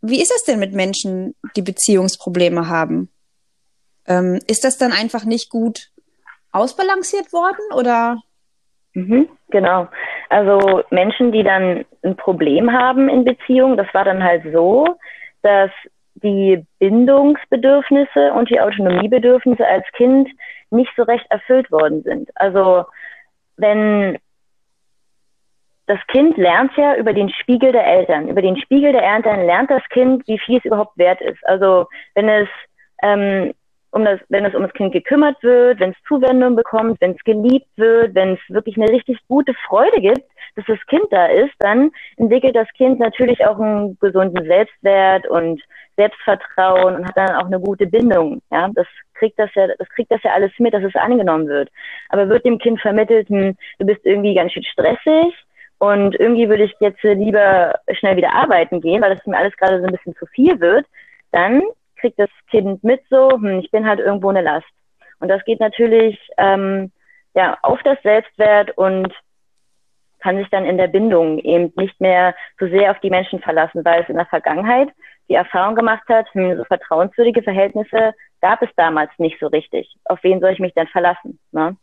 wie 0.00 0.20
ist 0.20 0.32
das 0.34 0.42
denn 0.42 0.58
mit 0.58 0.72
Menschen, 0.72 1.36
die 1.54 1.62
Beziehungsprobleme 1.62 2.66
haben? 2.66 3.08
Ähm, 4.08 4.40
ist 4.48 4.64
das 4.64 4.78
dann 4.78 4.90
einfach 4.90 5.24
nicht 5.24 5.48
gut 5.48 5.93
ausbalanciert 6.54 7.32
worden 7.32 7.64
oder? 7.76 8.18
Mhm, 8.94 9.28
genau. 9.50 9.88
Also 10.28 10.82
Menschen, 10.90 11.32
die 11.32 11.42
dann 11.42 11.84
ein 12.02 12.16
Problem 12.16 12.72
haben 12.72 13.08
in 13.08 13.24
Beziehung, 13.24 13.76
das 13.76 13.92
war 13.92 14.04
dann 14.04 14.22
halt 14.22 14.44
so, 14.52 14.96
dass 15.42 15.70
die 16.14 16.64
Bindungsbedürfnisse 16.78 18.32
und 18.32 18.48
die 18.50 18.60
Autonomiebedürfnisse 18.60 19.66
als 19.66 19.84
Kind 19.92 20.28
nicht 20.70 20.90
so 20.96 21.02
recht 21.02 21.26
erfüllt 21.28 21.70
worden 21.70 22.02
sind. 22.02 22.30
Also 22.36 22.84
wenn 23.56 24.18
das 25.86 25.98
Kind 26.06 26.36
lernt 26.38 26.72
ja 26.76 26.96
über 26.96 27.12
den 27.12 27.28
Spiegel 27.28 27.72
der 27.72 27.86
Eltern. 27.86 28.28
Über 28.28 28.40
den 28.40 28.56
Spiegel 28.56 28.92
der 28.92 29.02
Eltern 29.02 29.44
lernt 29.44 29.70
das 29.70 29.82
Kind, 29.90 30.26
wie 30.26 30.38
viel 30.38 30.58
es 30.58 30.64
überhaupt 30.64 30.96
wert 30.96 31.20
ist. 31.20 31.44
Also 31.46 31.86
wenn 32.14 32.28
es 32.28 32.48
ähm, 33.02 33.52
um 33.94 34.04
das, 34.04 34.18
wenn 34.28 34.44
es 34.44 34.54
um 34.54 34.62
das 34.62 34.72
Kind 34.72 34.92
gekümmert 34.92 35.40
wird, 35.42 35.78
wenn 35.78 35.90
es 35.90 35.96
Zuwendung 36.08 36.56
bekommt, 36.56 37.00
wenn 37.00 37.12
es 37.12 37.22
geliebt 37.22 37.68
wird, 37.76 38.14
wenn 38.14 38.34
es 38.34 38.40
wirklich 38.48 38.76
eine 38.76 38.88
richtig 38.88 39.18
gute 39.28 39.54
Freude 39.68 40.00
gibt, 40.00 40.24
dass 40.56 40.64
das 40.66 40.84
Kind 40.88 41.04
da 41.10 41.26
ist, 41.26 41.52
dann 41.60 41.92
entwickelt 42.16 42.56
das 42.56 42.68
Kind 42.76 42.98
natürlich 42.98 43.46
auch 43.46 43.58
einen 43.58 43.96
gesunden 44.00 44.44
Selbstwert 44.46 45.28
und 45.28 45.62
Selbstvertrauen 45.96 46.96
und 46.96 47.06
hat 47.06 47.16
dann 47.16 47.36
auch 47.36 47.46
eine 47.46 47.60
gute 47.60 47.86
Bindung. 47.86 48.42
Ja, 48.50 48.68
das 48.74 48.86
kriegt 49.14 49.38
das 49.38 49.50
ja, 49.54 49.68
das 49.78 49.88
kriegt 49.90 50.10
das 50.10 50.22
ja 50.24 50.32
alles 50.32 50.50
mit, 50.58 50.74
dass 50.74 50.82
es 50.82 50.96
angenommen 50.96 51.46
wird. 51.46 51.70
Aber 52.08 52.28
wird 52.28 52.44
dem 52.44 52.58
Kind 52.58 52.80
vermittelt, 52.80 53.28
hm, 53.28 53.56
du 53.78 53.86
bist 53.86 54.04
irgendwie 54.04 54.34
ganz 54.34 54.52
schön 54.52 54.64
stressig 54.64 55.34
und 55.78 56.18
irgendwie 56.18 56.48
würde 56.48 56.64
ich 56.64 56.74
jetzt 56.80 57.02
lieber 57.04 57.78
schnell 57.92 58.16
wieder 58.16 58.34
arbeiten 58.34 58.80
gehen, 58.80 59.02
weil 59.02 59.14
das 59.14 59.24
mir 59.24 59.36
alles 59.36 59.56
gerade 59.56 59.78
so 59.78 59.86
ein 59.86 59.92
bisschen 59.92 60.16
zu 60.16 60.26
viel 60.26 60.58
wird, 60.60 60.84
dann 61.30 61.62
kriegt 61.96 62.18
das 62.18 62.30
Kind 62.50 62.82
mit 62.84 63.02
so, 63.10 63.30
hm, 63.30 63.60
ich 63.60 63.70
bin 63.70 63.86
halt 63.86 64.00
irgendwo 64.00 64.30
eine 64.30 64.42
Last. 64.42 64.66
Und 65.20 65.28
das 65.28 65.44
geht 65.44 65.60
natürlich 65.60 66.18
ähm, 66.36 66.92
ja 67.34 67.56
auf 67.62 67.82
das 67.82 68.00
Selbstwert 68.02 68.76
und 68.76 69.12
kann 70.20 70.38
sich 70.38 70.48
dann 70.48 70.64
in 70.64 70.78
der 70.78 70.88
Bindung 70.88 71.38
eben 71.38 71.72
nicht 71.76 72.00
mehr 72.00 72.34
so 72.58 72.66
sehr 72.66 72.90
auf 72.90 73.00
die 73.00 73.10
Menschen 73.10 73.40
verlassen, 73.40 73.84
weil 73.84 74.02
es 74.02 74.08
in 74.08 74.16
der 74.16 74.26
Vergangenheit 74.26 74.88
die 75.28 75.34
Erfahrung 75.34 75.74
gemacht 75.74 76.06
hat, 76.08 76.26
hm, 76.32 76.56
so 76.56 76.64
vertrauenswürdige 76.64 77.42
Verhältnisse 77.42 78.14
gab 78.40 78.62
es 78.62 78.68
damals 78.76 79.10
nicht 79.18 79.38
so 79.40 79.46
richtig. 79.46 79.94
Auf 80.04 80.22
wen 80.22 80.40
soll 80.40 80.50
ich 80.50 80.58
mich 80.58 80.74
denn 80.74 80.86
verlassen? 80.88 81.38
Ne? 81.52 81.76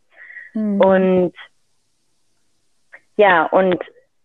Mhm. 0.54 0.80
Und 0.80 1.34
ja, 3.16 3.44
und 3.46 3.82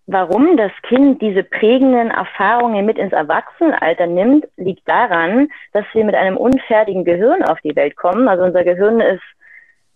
Warum 0.09 0.55
das 0.55 0.71
Kind 0.83 1.21
diese 1.21 1.43
prägenden 1.43 2.11
Erfahrungen 2.11 2.85
mit 2.85 2.97
ins 2.97 3.11
Erwachsenenalter 3.11 4.07
nimmt, 4.07 4.47
liegt 4.55 4.87
daran, 4.87 5.49
dass 5.73 5.83
wir 5.91 6.05
mit 6.05 6.15
einem 6.15 6.37
unfertigen 6.37 7.03
Gehirn 7.03 7.43
auf 7.43 7.59
die 7.59 7.75
Welt 7.75 7.97
kommen. 7.97 8.29
Also 8.29 8.45
unser 8.45 8.63
Gehirn 8.63 9.01
ist 9.01 9.21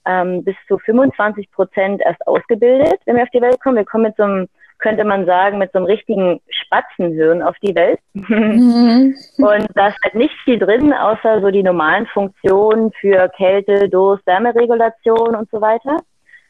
ähm, 0.06 0.44
bis 0.44 0.56
zu 0.68 0.78
25 0.80 1.50
Prozent 1.52 2.02
erst 2.04 2.28
ausgebildet, 2.28 3.00
wenn 3.06 3.16
wir 3.16 3.24
auf 3.24 3.30
die 3.30 3.42
Welt 3.42 3.62
kommen. 3.62 3.78
Wir 3.78 3.86
kommen 3.86 4.04
mit 4.04 4.18
so 4.18 4.24
einem, 4.24 4.50
könnte 4.80 5.06
man 5.06 5.26
sagen, 5.26 5.60
mit 5.60 5.72
so 5.72 5.78
einem 5.78 5.86
richtigen 5.86 6.42
Spatzenhirn 6.50 7.42
auf 7.42 7.56
die 7.60 7.74
Welt. 7.74 8.00
Mhm. 8.14 9.16
Und 9.38 9.68
da 9.76 9.88
ist 9.88 9.98
halt 10.04 10.16
nicht 10.16 10.36
viel 10.44 10.60
drin, 10.60 10.92
außer 10.92 11.40
so 11.40 11.52
die 11.52 11.64
normalen 11.64 12.06
Funktionen 12.08 12.92
für 13.00 13.30
Kälte, 13.30 13.88
Durst, 13.88 14.28
Wärmeregulation 14.28 15.38
und 15.38 15.50
so 15.52 15.62
weiter. 15.62 16.00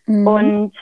Mhm. 0.07 0.27
Und 0.27 0.73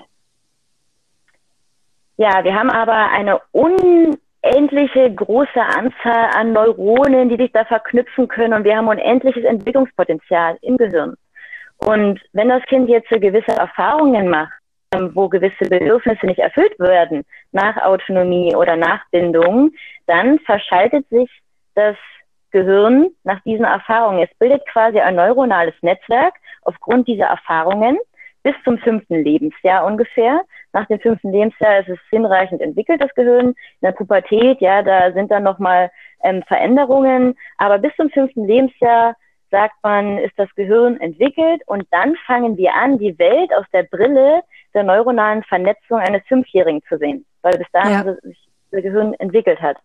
ja, 2.20 2.44
wir 2.44 2.54
haben 2.54 2.70
aber 2.70 3.12
eine 3.12 3.40
unendliche 3.54 5.16
große 5.16 5.62
Anzahl 5.62 6.30
an 6.36 6.52
Neuronen, 6.52 7.30
die 7.30 7.38
sich 7.38 7.54
da 7.54 7.64
verknüpfen 7.64 8.28
können 8.28 8.54
und 8.54 8.66
wir 8.66 8.76
haben 8.76 8.90
unendliches 8.90 9.46
Entwicklungspotenzial 9.46 10.58
im 10.62 10.76
Gehirn. 10.76 11.16
Und 11.78 12.20
wenn 12.34 12.50
das 12.50 12.62
Kind 12.64 12.90
jetzt 12.90 13.08
gewisse 13.08 13.58
Erfahrungen 13.58 14.28
macht, 14.28 14.52
ähm, 14.94 15.12
wo 15.14 15.30
gewisse 15.30 15.70
Bedürfnisse 15.70 16.26
nicht 16.26 16.40
erfüllt 16.40 16.78
werden, 16.78 17.24
nach 17.54 17.78
Autonomie 17.78 18.54
oder 18.54 18.76
nach 18.76 19.00
Bindung, 19.12 19.72
dann 20.06 20.40
verschaltet 20.40 21.08
sich 21.08 21.30
das 21.76 21.96
Gehirn 22.52 23.12
nach 23.24 23.40
diesen 23.44 23.64
Erfahrungen. 23.64 24.28
Es 24.30 24.38
bildet 24.40 24.68
quasi 24.68 25.00
ein 25.00 25.16
neuronales 25.16 25.76
Netzwerk 25.82 26.34
aufgrund 26.64 27.08
dieser 27.08 27.28
Erfahrungen 27.28 27.98
bis 28.44 28.56
zum 28.64 28.78
fünften 28.78 29.24
Lebensjahr 29.24 29.86
ungefähr. 29.86 30.42
Nach 30.74 30.86
dem 30.88 31.00
fünften 31.00 31.32
Lebensjahr 31.32 31.80
ist 31.80 31.90
es 31.90 32.00
hinreichend 32.10 32.62
entwickelt, 32.62 33.02
das 33.02 33.14
Gehirn. 33.16 33.48
In 33.48 33.56
der 33.82 33.92
Pubertät, 33.92 34.62
ja, 34.62 34.82
da 34.82 35.12
sind 35.12 35.32
dann 35.32 35.44
nochmal 35.44 35.92
ähm, 36.24 36.44
Veränderungen. 36.48 37.36
Aber 37.58 37.78
bis 37.78 37.96
zum 37.96 38.10
fünften 38.10 38.46
Lebensjahr 38.46 39.16
sagt 39.52 39.76
man, 39.84 40.18
ist 40.20 40.38
das 40.38 40.54
Gehirn 40.56 41.00
entwickelt 41.02 41.62
und 41.66 41.88
dann 41.92 42.16
fangen 42.28 42.58
wir 42.58 42.74
an, 42.76 43.00
die 43.00 43.18
Welt 43.18 43.54
aus 43.56 43.66
der 43.74 43.84
Brille 43.84 44.42
der 44.74 44.84
neuronalen 44.84 45.44
Vernetzung 45.44 46.00
eines 46.00 46.22
Fünfjährigen 46.28 46.82
zu 46.88 46.98
sehen, 46.98 47.26
weil 47.42 47.58
bis 47.58 47.68
dahin 47.72 47.92
ja. 47.92 48.16
sich 48.22 48.38
das 48.72 48.84
Gehirn 48.84 49.14
entwickelt 49.16 49.60
hat. 49.62 49.78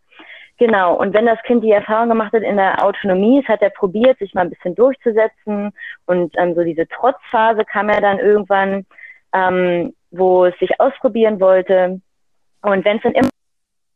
Genau, 0.56 0.94
und 0.94 1.12
wenn 1.14 1.26
das 1.26 1.42
Kind 1.42 1.64
die 1.64 1.73
Erfahrung 1.73 2.08
gemacht 2.08 2.32
hat 2.32 2.42
in 2.42 2.56
der 2.56 2.84
Autonomie, 2.84 3.40
es 3.40 3.49
hat 3.49 3.61
er 3.61 3.70
probiert, 3.70 4.18
sich 4.18 4.34
mal 4.34 4.42
ein 4.42 4.50
bisschen 4.50 4.76
durchzusetzen 4.76 5.73
und 6.06 6.32
ähm, 6.38 6.54
so 6.54 6.62
diese 6.62 6.87
Trotzphase 6.87 7.64
kam 7.64 7.88
er 7.88 8.00
dann 8.00 8.20
irgendwann, 8.20 8.87
ähm, 9.32 9.94
wo 10.12 10.44
es 10.44 10.56
sich 10.58 10.80
ausprobieren 10.80 11.40
wollte. 11.40 12.00
Und 12.62 12.84
wenn 12.84 12.99
es 12.99 13.02
dann 13.02 13.12
immer 13.14 13.28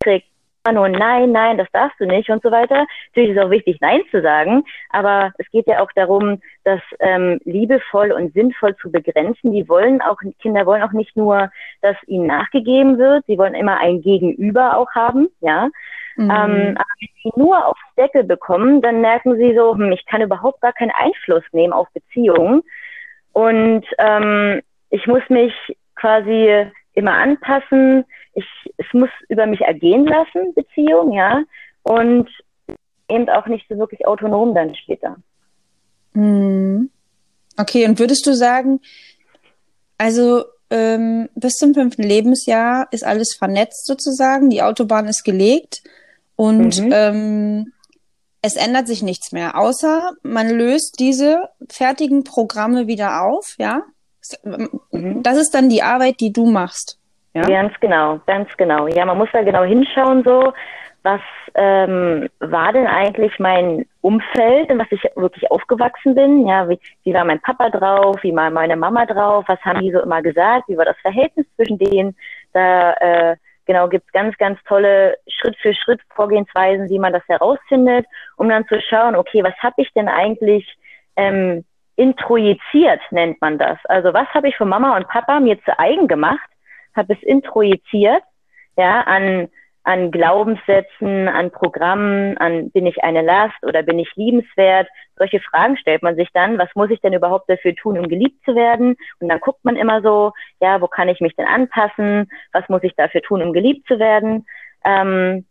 kriegt, 0.02 0.26
nur 0.72 0.88
nein, 0.88 1.32
nein, 1.32 1.56
das 1.56 1.68
darfst 1.72 1.98
du 2.00 2.06
nicht 2.06 2.28
und 2.28 2.42
so 2.42 2.50
weiter. 2.50 2.86
Natürlich 3.08 3.30
ist 3.30 3.38
es 3.38 3.44
auch 3.44 3.50
wichtig, 3.50 3.78
nein 3.80 4.02
zu 4.10 4.20
sagen, 4.20 4.64
aber 4.90 5.32
es 5.38 5.50
geht 5.50 5.66
ja 5.66 5.80
auch 5.80 5.90
darum, 5.94 6.40
das 6.64 6.80
ähm, 7.00 7.40
liebevoll 7.44 8.12
und 8.12 8.34
sinnvoll 8.34 8.76
zu 8.76 8.90
begrenzen. 8.90 9.52
Die 9.52 9.68
wollen 9.68 10.02
auch, 10.02 10.18
Kinder 10.40 10.66
wollen 10.66 10.82
auch 10.82 10.92
nicht 10.92 11.16
nur, 11.16 11.50
dass 11.80 11.96
ihnen 12.06 12.26
nachgegeben 12.26 12.98
wird, 12.98 13.24
sie 13.26 13.38
wollen 13.38 13.54
immer 13.54 13.78
ein 13.78 14.02
Gegenüber 14.02 14.76
auch 14.76 14.90
haben, 14.94 15.28
ja. 15.40 15.68
Mhm. 16.18 16.30
Ähm, 16.30 16.74
aber 16.76 16.90
wenn 16.98 17.08
sie 17.22 17.30
nur 17.36 17.64
aufs 17.64 17.94
Deckel 17.96 18.24
bekommen, 18.24 18.82
dann 18.82 19.00
merken 19.00 19.36
sie 19.36 19.54
so, 19.54 19.74
hm, 19.74 19.92
ich 19.92 20.04
kann 20.06 20.20
überhaupt 20.20 20.60
gar 20.60 20.72
keinen 20.72 20.90
Einfluss 20.90 21.44
nehmen 21.52 21.72
auf 21.72 21.86
Beziehungen. 21.94 22.62
Und 23.32 23.84
ähm, 23.98 24.60
ich 24.90 25.06
muss 25.06 25.22
mich 25.28 25.52
quasi 25.94 26.66
immer 26.94 27.12
anpassen. 27.12 28.04
Ich, 28.34 28.46
es 28.78 28.86
muss 28.92 29.10
über 29.28 29.46
mich 29.46 29.60
ergehen 29.60 30.06
lassen, 30.06 30.54
Beziehung, 30.54 31.12
ja. 31.12 31.44
Und 31.84 32.28
eben 33.08 33.28
auch 33.28 33.46
nicht 33.46 33.66
so 33.68 33.78
wirklich 33.78 34.04
autonom 34.04 34.56
dann 34.56 34.74
später. 34.74 35.16
Mhm. 36.14 36.90
Okay, 37.56 37.86
und 37.86 38.00
würdest 38.00 38.26
du 38.26 38.34
sagen, 38.34 38.80
also 39.98 40.42
ähm, 40.70 41.28
bis 41.36 41.54
zum 41.54 41.74
fünften 41.74 42.02
Lebensjahr 42.02 42.88
ist 42.90 43.04
alles 43.04 43.36
vernetzt 43.38 43.86
sozusagen, 43.86 44.50
die 44.50 44.62
Autobahn 44.62 45.06
ist 45.06 45.22
gelegt 45.22 45.82
und 46.38 46.80
mhm. 46.80 46.92
ähm, 46.94 47.72
es 48.42 48.54
ändert 48.54 48.86
sich 48.86 49.02
nichts 49.02 49.32
mehr, 49.32 49.58
außer 49.58 50.12
man 50.22 50.48
löst 50.48 51.00
diese 51.00 51.48
fertigen 51.68 52.22
Programme 52.22 52.86
wieder 52.86 53.24
auf, 53.24 53.56
ja. 53.58 53.82
Mhm. 54.44 55.22
Das 55.24 55.36
ist 55.36 55.52
dann 55.52 55.68
die 55.68 55.82
Arbeit, 55.82 56.20
die 56.20 56.32
du 56.32 56.46
machst. 56.46 57.00
Ja? 57.34 57.42
Ganz 57.42 57.72
genau, 57.80 58.20
ganz 58.26 58.48
genau. 58.56 58.86
Ja, 58.86 59.04
man 59.04 59.18
muss 59.18 59.30
da 59.32 59.42
genau 59.42 59.64
hinschauen, 59.64 60.22
so, 60.22 60.52
was 61.02 61.20
ähm, 61.54 62.28
war 62.38 62.72
denn 62.72 62.86
eigentlich 62.86 63.36
mein 63.40 63.86
Umfeld, 64.00 64.70
in 64.70 64.78
was 64.78 64.86
ich 64.90 65.02
wirklich 65.16 65.50
aufgewachsen 65.50 66.14
bin? 66.14 66.46
Ja, 66.46 66.68
wie, 66.68 66.78
wie 67.02 67.14
war 67.14 67.24
mein 67.24 67.40
Papa 67.40 67.70
drauf? 67.70 68.22
Wie 68.22 68.34
war 68.34 68.50
meine 68.50 68.76
Mama 68.76 69.06
drauf? 69.06 69.44
Was 69.48 69.60
haben 69.62 69.80
die 69.80 69.90
so 69.90 70.00
immer 70.00 70.22
gesagt? 70.22 70.68
Wie 70.68 70.76
war 70.76 70.84
das 70.84 70.98
Verhältnis 71.02 71.46
zwischen 71.56 71.78
denen? 71.78 72.16
Da 72.52 72.92
äh, 72.92 73.36
genau 73.68 73.88
gibt's 73.88 74.10
ganz, 74.10 74.36
ganz 74.38 74.58
tolle 74.64 75.16
Schritt 75.28 75.56
für 75.58 75.72
Schritt 75.74 76.00
Vorgehensweisen, 76.16 76.88
wie 76.88 76.98
man 76.98 77.12
das 77.12 77.22
herausfindet, 77.28 78.06
um 78.36 78.48
dann 78.48 78.66
zu 78.66 78.80
schauen, 78.80 79.14
okay, 79.14 79.44
was 79.44 79.54
habe 79.58 79.74
ich 79.76 79.92
denn 79.92 80.08
eigentlich 80.08 80.66
ähm, 81.14 81.64
introjiziert, 81.94 83.00
nennt 83.10 83.40
man 83.40 83.58
das. 83.58 83.78
Also 83.84 84.12
was 84.12 84.26
habe 84.28 84.48
ich 84.48 84.56
von 84.56 84.68
Mama 84.68 84.96
und 84.96 85.06
Papa 85.06 85.38
mir 85.38 85.62
zu 85.62 85.78
eigen 85.78 86.08
gemacht, 86.08 86.48
habe 86.96 87.12
es 87.12 87.22
introjiziert, 87.22 88.22
ja, 88.76 89.02
an 89.02 89.48
an 89.88 90.10
Glaubenssätzen, 90.10 91.28
an 91.28 91.50
Programmen, 91.50 92.36
an 92.36 92.70
bin 92.72 92.84
ich 92.84 93.02
eine 93.02 93.22
Last 93.22 93.56
oder 93.62 93.82
bin 93.82 93.98
ich 93.98 94.14
liebenswert? 94.16 94.86
Solche 95.16 95.40
Fragen 95.40 95.78
stellt 95.78 96.02
man 96.02 96.14
sich 96.14 96.28
dann. 96.34 96.58
Was 96.58 96.68
muss 96.74 96.90
ich 96.90 97.00
denn 97.00 97.14
überhaupt 97.14 97.48
dafür 97.48 97.74
tun, 97.74 97.98
um 97.98 98.06
geliebt 98.06 98.44
zu 98.44 98.54
werden? 98.54 98.96
Und 99.18 99.30
dann 99.30 99.40
guckt 99.40 99.64
man 99.64 99.76
immer 99.76 100.02
so, 100.02 100.32
ja, 100.60 100.82
wo 100.82 100.88
kann 100.88 101.08
ich 101.08 101.20
mich 101.20 101.34
denn 101.36 101.46
anpassen? 101.46 102.30
Was 102.52 102.68
muss 102.68 102.82
ich 102.82 102.94
dafür 102.96 103.22
tun, 103.22 103.40
um 103.40 103.54
geliebt 103.54 103.88
zu 103.88 103.98
werden? 103.98 104.46
Ähm, 104.84 105.46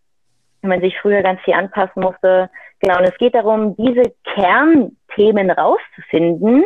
wenn 0.61 0.69
man 0.69 0.81
sich 0.81 0.99
früher 0.99 1.23
ganz 1.23 1.41
viel 1.41 1.55
anpassen 1.55 2.03
musste. 2.03 2.51
Genau, 2.79 2.99
und 2.99 3.05
es 3.05 3.17
geht 3.17 3.33
darum, 3.33 3.75
diese 3.75 4.03
Kernthemen 4.35 5.49
rauszufinden 5.49 6.63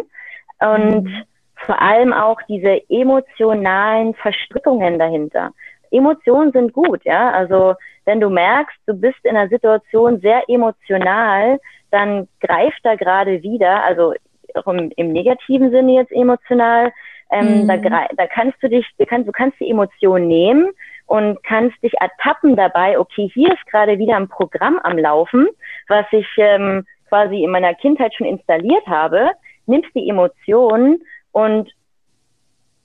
und 0.60 1.04
mhm. 1.06 1.24
vor 1.56 1.82
allem 1.82 2.12
auch 2.12 2.42
diese 2.50 2.82
emotionalen 2.90 4.14
Verstrickungen 4.16 5.00
dahinter. 5.00 5.52
Emotionen 5.92 6.52
sind 6.52 6.74
gut, 6.74 7.04
ja. 7.04 7.32
Also 7.32 7.76
wenn 8.06 8.20
du 8.20 8.30
merkst, 8.30 8.78
du 8.88 8.94
bist 8.94 9.24
in 9.24 9.36
einer 9.36 9.50
Situation 9.50 10.20
sehr 10.22 10.44
emotional, 10.48 11.60
dann 11.92 12.28
greift 12.40 12.80
da 12.84 12.96
gerade 12.96 13.44
wieder, 13.44 13.84
also 13.84 14.14
auch 14.56 14.68
im, 14.68 14.92
im 14.96 15.12
negativen 15.12 15.72
Sinne 15.72 15.94
jetzt 15.94 16.12
emotional, 16.12 16.92
ähm, 17.32 17.64
mhm. 17.64 17.68
da, 17.68 18.08
da 18.16 18.28
kannst 18.28 18.62
du 18.62 18.70
dich, 18.70 18.86
du 18.98 19.06
kannst, 19.06 19.28
du 19.28 19.32
kannst 19.32 19.60
die 19.60 19.70
Emotion 19.70 20.28
nehmen 20.28 20.72
und 21.06 21.42
kannst 21.44 21.82
dich 21.82 21.94
ertappen 22.00 22.56
dabei, 22.56 23.00
okay, 23.00 23.30
hier 23.34 23.54
ist 23.54 23.66
gerade 23.68 23.98
wieder 23.98 24.18
ein 24.18 24.28
Programm 24.28 24.80
am 24.84 24.98
Laufen, 24.98 25.48
was 25.88 26.06
ich 26.12 26.28
ähm, 26.38 26.86
quasi 27.08 27.44
in 27.44 27.52
meiner 27.52 27.74
Kindheit 27.74 28.14
schon 28.14 28.28
installiert 28.28 28.86
habe, 28.88 29.32
nimmst 29.66 29.90
die 29.96 30.10
Emotionen 30.10 31.02
und 31.32 31.72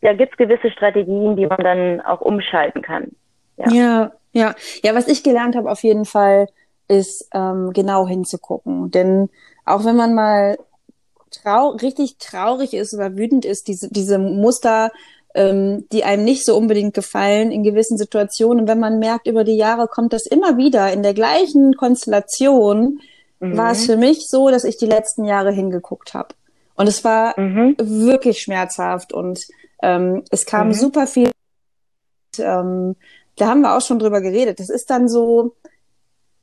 ja, 0.02 0.12
gibt 0.12 0.32
es 0.32 0.38
gewisse 0.38 0.70
Strategien, 0.70 1.36
die 1.36 1.46
man 1.46 1.58
dann 1.58 2.00
auch 2.00 2.20
umschalten 2.20 2.82
kann. 2.82 3.12
Ja, 3.56 3.70
ja, 3.70 4.12
ja. 4.32 4.54
ja 4.82 4.94
was 4.94 5.08
ich 5.08 5.22
gelernt 5.22 5.56
habe 5.56 5.70
auf 5.70 5.82
jeden 5.82 6.04
Fall, 6.04 6.48
ist 6.88 7.28
ähm, 7.34 7.72
genau 7.72 8.06
hinzugucken. 8.06 8.90
Denn 8.90 9.28
auch 9.64 9.84
wenn 9.84 9.96
man 9.96 10.14
mal 10.14 10.58
trau 11.30 11.70
richtig 11.70 12.18
traurig 12.18 12.74
ist 12.74 12.94
oder 12.94 13.16
wütend 13.16 13.44
ist, 13.44 13.68
diese, 13.68 13.88
diese 13.90 14.18
Muster, 14.18 14.92
ähm, 15.34 15.86
die 15.92 16.04
einem 16.04 16.24
nicht 16.24 16.44
so 16.44 16.56
unbedingt 16.56 16.94
gefallen 16.94 17.50
in 17.50 17.62
gewissen 17.62 17.98
Situationen, 17.98 18.62
und 18.62 18.68
wenn 18.68 18.78
man 18.78 18.98
merkt, 18.98 19.26
über 19.26 19.44
die 19.44 19.56
Jahre 19.56 19.88
kommt 19.88 20.12
das 20.12 20.26
immer 20.26 20.56
wieder 20.56 20.92
in 20.92 21.02
der 21.02 21.14
gleichen 21.14 21.74
Konstellation, 21.74 23.00
mhm. 23.40 23.56
war 23.56 23.72
es 23.72 23.86
für 23.86 23.96
mich 23.96 24.28
so, 24.28 24.50
dass 24.50 24.64
ich 24.64 24.76
die 24.76 24.86
letzten 24.86 25.24
Jahre 25.24 25.52
hingeguckt 25.52 26.14
habe. 26.14 26.28
Und 26.76 26.86
es 26.86 27.04
war 27.04 27.38
mhm. 27.40 27.74
wirklich 27.78 28.40
schmerzhaft 28.40 29.12
und 29.12 29.46
ähm, 29.82 30.24
es 30.30 30.46
kam 30.46 30.68
mhm. 30.68 30.74
super 30.74 31.06
viel. 31.06 31.30
Ähm, 32.38 32.96
da 33.36 33.48
haben 33.48 33.60
wir 33.60 33.76
auch 33.76 33.82
schon 33.82 33.98
drüber 33.98 34.20
geredet. 34.20 34.60
Das 34.60 34.70
ist 34.70 34.90
dann 34.90 35.08
so, 35.08 35.54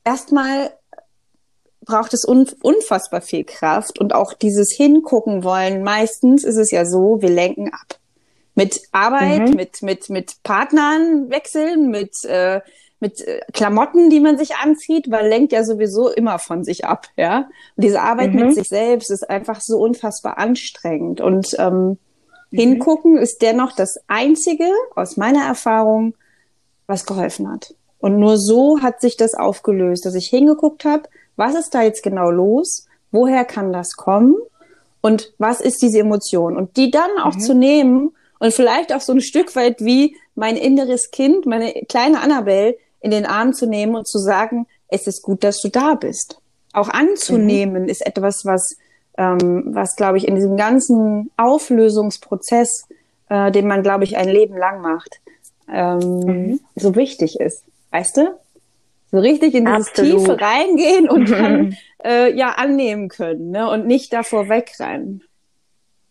erstmal 0.03 0.71
braucht 1.85 2.13
es 2.13 2.25
un 2.25 2.47
unfassbar 2.61 3.21
viel 3.21 3.43
Kraft 3.43 3.99
und 3.99 4.13
auch 4.15 4.33
dieses 4.33 4.71
Hingucken 4.71 5.43
wollen. 5.43 5.83
Meistens 5.83 6.43
ist 6.43 6.57
es 6.57 6.71
ja 6.71 6.85
so, 6.85 7.21
wir 7.21 7.29
lenken 7.29 7.69
ab. 7.73 7.99
Mit 8.55 8.81
Arbeit, 8.91 9.49
mhm. 9.49 9.55
mit, 9.55 9.81
mit, 9.81 10.09
mit 10.09 10.43
Partnern 10.43 11.29
wechseln, 11.29 11.89
mit, 11.89 12.23
äh, 12.23 12.61
mit 12.99 13.19
äh, 13.21 13.41
Klamotten, 13.51 14.11
die 14.11 14.19
man 14.19 14.37
sich 14.37 14.55
anzieht, 14.55 15.09
weil 15.09 15.27
lenkt 15.27 15.51
ja 15.51 15.63
sowieso 15.63 16.09
immer 16.09 16.37
von 16.37 16.63
sich 16.63 16.85
ab, 16.85 17.07
ja. 17.17 17.49
Und 17.75 17.83
diese 17.83 18.01
Arbeit 18.01 18.33
mhm. 18.33 18.41
mit 18.41 18.55
sich 18.55 18.69
selbst 18.69 19.09
ist 19.09 19.27
einfach 19.27 19.59
so 19.59 19.79
unfassbar 19.79 20.37
anstrengend. 20.37 21.19
Und 21.19 21.55
ähm. 21.59 21.97
Hingucken 22.55 23.17
ist 23.17 23.41
dennoch 23.41 23.73
das 23.75 23.99
Einzige 24.07 24.69
aus 24.95 25.17
meiner 25.17 25.43
Erfahrung, 25.43 26.15
was 26.87 27.05
geholfen 27.05 27.51
hat. 27.51 27.73
Und 27.99 28.19
nur 28.19 28.37
so 28.37 28.81
hat 28.81 29.01
sich 29.01 29.17
das 29.17 29.33
aufgelöst, 29.33 30.05
dass 30.05 30.13
ich 30.13 30.27
hingeguckt 30.27 30.85
habe, 30.85 31.03
was 31.35 31.55
ist 31.55 31.73
da 31.73 31.81
jetzt 31.81 32.03
genau 32.03 32.29
los, 32.29 32.85
woher 33.11 33.45
kann 33.45 33.73
das 33.73 33.95
kommen 33.95 34.35
und 35.01 35.33
was 35.37 35.61
ist 35.61 35.81
diese 35.81 35.99
Emotion. 35.99 36.57
Und 36.57 36.77
die 36.77 36.91
dann 36.91 37.11
auch 37.21 37.35
mhm. 37.35 37.39
zu 37.39 37.55
nehmen 37.55 38.15
und 38.39 38.53
vielleicht 38.53 38.93
auch 38.93 39.01
so 39.01 39.13
ein 39.13 39.21
Stück 39.21 39.55
weit 39.55 39.81
wie 39.81 40.17
mein 40.35 40.57
inneres 40.57 41.11
Kind, 41.11 41.45
meine 41.45 41.71
kleine 41.87 42.19
Annabelle, 42.21 42.75
in 42.99 43.11
den 43.11 43.25
Arm 43.25 43.53
zu 43.53 43.65
nehmen 43.65 43.95
und 43.95 44.07
zu 44.07 44.19
sagen, 44.19 44.67
es 44.87 45.07
ist 45.07 45.21
gut, 45.21 45.43
dass 45.43 45.61
du 45.61 45.69
da 45.69 45.95
bist. 45.95 46.39
Auch 46.71 46.89
anzunehmen 46.89 47.83
mhm. 47.83 47.89
ist 47.89 48.05
etwas, 48.05 48.45
was 48.45 48.75
ähm, 49.17 49.63
was, 49.67 49.95
glaube 49.95 50.17
ich, 50.17 50.27
in 50.27 50.35
diesem 50.35 50.57
ganzen 50.57 51.31
Auflösungsprozess, 51.37 52.87
äh, 53.29 53.51
den 53.51 53.67
man, 53.67 53.83
glaube 53.83 54.03
ich, 54.03 54.17
ein 54.17 54.29
Leben 54.29 54.57
lang 54.57 54.81
macht, 54.81 55.19
ähm, 55.71 55.99
mhm. 55.99 56.59
so 56.75 56.95
wichtig 56.95 57.39
ist. 57.39 57.63
Weißt 57.91 58.17
du? 58.17 58.39
So 59.11 59.19
richtig 59.19 59.53
in 59.53 59.65
dieses 59.65 59.89
Absolut. 59.89 60.19
Tiefe 60.19 60.41
reingehen 60.41 61.09
und 61.09 61.29
dann 61.31 61.77
äh, 62.03 62.33
ja 62.33 62.53
annehmen 62.53 63.09
können 63.09 63.51
ne? 63.51 63.69
und 63.69 63.85
nicht 63.85 64.11
davor 64.11 64.49
wegrennen. 64.49 65.23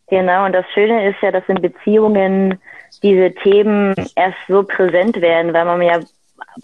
Genau, 0.09 0.45
und 0.45 0.53
das 0.53 0.67
Schöne 0.75 1.09
ist 1.09 1.17
ja, 1.23 1.31
dass 1.31 1.49
in 1.49 1.61
Beziehungen 1.61 2.59
diese 3.03 3.33
Themen 3.33 3.95
erst 4.15 4.37
so 4.47 4.63
präsent 4.63 5.21
werden, 5.21 5.53
weil 5.53 5.65
man 5.65 5.81
ja 5.83 6.01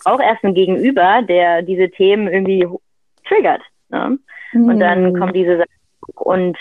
auch 0.05 0.21
erst 0.21 0.45
ein 0.45 0.55
Gegenüber, 0.55 1.23
der 1.23 1.63
diese 1.63 1.89
Themen 1.91 2.29
irgendwie 2.29 2.67
triggert. 3.27 3.63
Ne? 3.89 4.19
Und 4.53 4.67
mhm. 4.67 4.81
dann 4.81 5.19
kommt 5.19 5.35
diese 5.35 5.65
und 6.15 6.57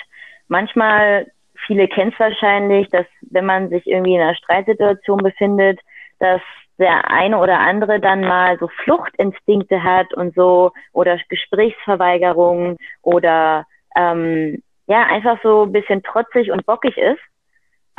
manchmal, 0.48 1.28
viele 1.66 1.88
kennen 1.88 2.12
es 2.14 2.20
wahrscheinlich, 2.20 2.90
dass 2.90 3.06
wenn 3.22 3.46
man 3.46 3.70
sich 3.70 3.86
irgendwie 3.88 4.16
in 4.16 4.22
einer 4.22 4.36
Streitsituation 4.36 5.20
befindet, 5.20 5.80
dass 6.20 6.42
der 6.78 7.10
eine 7.10 7.40
oder 7.40 7.60
andere 7.60 8.00
dann 8.00 8.22
mal 8.22 8.58
so 8.60 8.68
Fluchtinstinkte 8.84 9.84
hat 9.84 10.14
und 10.14 10.36
so 10.36 10.72
oder 10.94 11.20
Gesprächsverweigerung 11.30 12.78
oder 13.02 13.66
ähm, 13.96 14.62
ja 14.86 15.04
einfach 15.04 15.40
so 15.42 15.64
ein 15.64 15.72
bisschen 15.72 16.04
trotzig 16.04 16.52
und 16.52 16.66
bockig 16.66 16.96
ist 16.98 17.20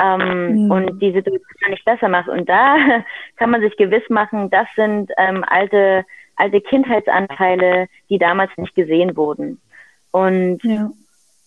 ähm, 0.01 0.65
mhm. 0.65 0.71
und 0.71 1.03
die 1.03 1.13
Situation 1.13 1.71
nicht 1.71 1.85
besser 1.85 2.09
macht. 2.09 2.29
Und 2.29 2.49
da 2.49 2.77
kann 3.37 3.51
man 3.51 3.61
sich 3.61 3.77
gewiss 3.77 4.09
machen, 4.09 4.49
das 4.51 4.69
sind 4.77 5.11
ähm, 5.17 5.45
alte 5.47 6.05
alte 6.37 6.61
Kindheitsanteile, 6.61 7.89
die 8.09 8.19
damals 8.19 8.53
nicht 8.57 8.77
gesehen 8.77 9.17
wurden. 9.17 9.61
Und 10.13 10.61
ja 10.63 10.89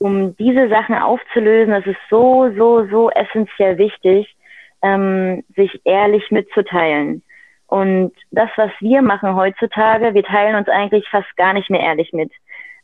um 0.01 0.35
diese 0.37 0.67
Sachen 0.67 0.95
aufzulösen, 0.95 1.73
das 1.73 1.85
ist 1.85 1.99
so, 2.09 2.51
so, 2.57 2.87
so 2.87 3.11
essentiell 3.11 3.77
wichtig, 3.77 4.35
ähm, 4.81 5.43
sich 5.55 5.79
ehrlich 5.85 6.31
mitzuteilen. 6.31 7.21
Und 7.67 8.11
das, 8.31 8.49
was 8.55 8.71
wir 8.79 9.03
machen 9.03 9.35
heutzutage, 9.35 10.15
wir 10.15 10.23
teilen 10.23 10.55
uns 10.55 10.67
eigentlich 10.67 11.07
fast 11.09 11.33
gar 11.37 11.53
nicht 11.53 11.69
mehr 11.69 11.81
ehrlich 11.81 12.11
mit. 12.13 12.31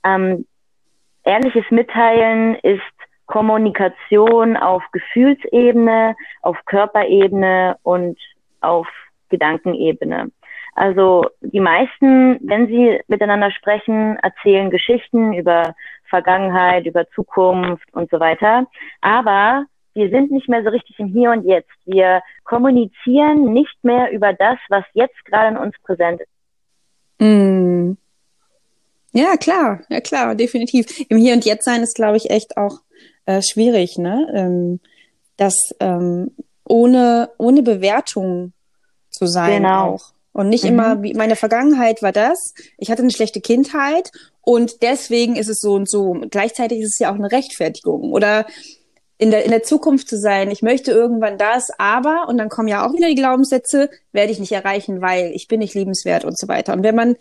Ähm, 0.06 0.45
ehrliches 1.23 1.65
Mitteilen 1.71 2.53
ist 2.56 2.82
Kommunikation 3.25 4.56
auf 4.56 4.84
Gefühlsebene, 4.91 6.15
auf 6.43 6.58
Körperebene 6.65 7.77
und 7.82 8.19
auf 8.62 8.88
Gedankenebene. 9.30 10.32
Also 10.75 11.25
die 11.41 11.60
meisten, 11.60 12.38
wenn 12.47 12.67
sie 12.67 13.01
miteinander 13.08 13.49
sprechen, 13.49 14.17
erzählen 14.17 14.69
Geschichten 14.69 15.34
über 15.34 15.73
Vergangenheit, 16.09 16.85
über 16.85 17.07
Zukunft 17.09 17.85
und 17.93 18.09
so 18.09 18.19
weiter. 18.19 18.67
Aber 19.01 19.65
wir 19.93 20.09
sind 20.09 20.31
nicht 20.31 20.47
mehr 20.47 20.63
so 20.63 20.69
richtig 20.69 20.99
im 20.99 21.07
Hier 21.07 21.31
und 21.31 21.43
Jetzt. 21.45 21.71
Wir 21.85 22.21
kommunizieren 22.43 23.51
nicht 23.53 23.83
mehr 23.83 24.11
über 24.11 24.33
das, 24.33 24.57
was 24.69 24.83
jetzt 24.93 25.25
gerade 25.25 25.55
in 25.55 25.57
uns 25.57 25.75
präsent 25.83 26.21
ist. 26.21 26.29
Mm. 27.19 27.93
Ja, 29.13 29.35
klar, 29.37 29.81
ja 29.89 29.99
klar, 29.99 30.35
definitiv. 30.35 30.85
Im 31.09 31.17
Hier 31.17 31.33
und 31.33 31.45
Jetzt 31.45 31.65
sein 31.65 31.81
ist, 31.81 31.95
glaube 31.95 32.17
ich, 32.17 32.29
echt 32.29 32.57
auch 32.57 32.81
äh, 33.25 33.41
schwierig, 33.41 33.97
ne? 33.97 34.27
Ähm, 34.35 34.79
das 35.37 35.55
ähm, 35.79 36.31
ohne, 36.63 37.31
ohne 37.37 37.63
Bewertung 37.63 38.53
zu 39.09 39.25
sein 39.25 39.63
genau. 39.63 39.93
auch. 39.93 40.13
Und 40.33 40.49
nicht 40.49 40.63
mhm. 40.63 40.69
immer, 40.69 41.01
wie 41.01 41.13
meine 41.15 41.35
Vergangenheit 41.35 42.03
war 42.03 42.11
das, 42.11 42.53
ich 42.77 42.91
hatte 42.91 43.01
eine 43.01 43.11
schlechte 43.11 43.41
Kindheit 43.41 44.11
und 44.47 44.81
deswegen 44.81 45.36
ist 45.36 45.49
es 45.49 45.60
so 45.60 45.73
und 45.73 45.89
so. 45.89 46.21
Gleichzeitig 46.31 46.79
ist 46.79 46.93
es 46.93 46.99
ja 46.99 47.12
auch 47.12 47.15
eine 47.15 47.33
Rechtfertigung. 47.33 48.13
Oder 48.13 48.45
in 49.17 49.29
der, 49.29 49.43
in 49.43 49.51
der 49.51 49.62
Zukunft 49.62 50.07
zu 50.07 50.17
sein, 50.17 50.49
ich 50.51 50.62
möchte 50.62 50.91
irgendwann 50.91 51.38
das, 51.38 51.69
aber, 51.77 52.27
und 52.29 52.38
dann 52.38 52.47
kommen 52.47 52.69
ja 52.69 52.88
auch 52.88 52.93
wieder 52.93 53.10
die 53.10 53.15
Glaubenssätze, 53.15 53.89
werde 54.13 54.31
ich 54.31 54.39
nicht 54.39 54.53
erreichen, 54.53 55.01
weil 55.01 55.31
ich 55.33 55.49
bin 55.49 55.60
nicht 55.60 55.73
liebenswert 55.73 56.23
und 56.23 56.39
so 56.39 56.47
weiter. 56.47 56.71
Und 56.71 56.83
wenn 56.83 56.95
man 56.95 57.17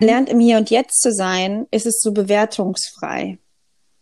lernt, 0.00 0.28
im 0.28 0.40
Hier 0.40 0.56
und 0.56 0.70
Jetzt 0.70 1.00
zu 1.00 1.12
sein, 1.12 1.68
ist 1.70 1.86
es 1.86 2.02
so 2.02 2.10
bewertungsfrei. 2.10 3.38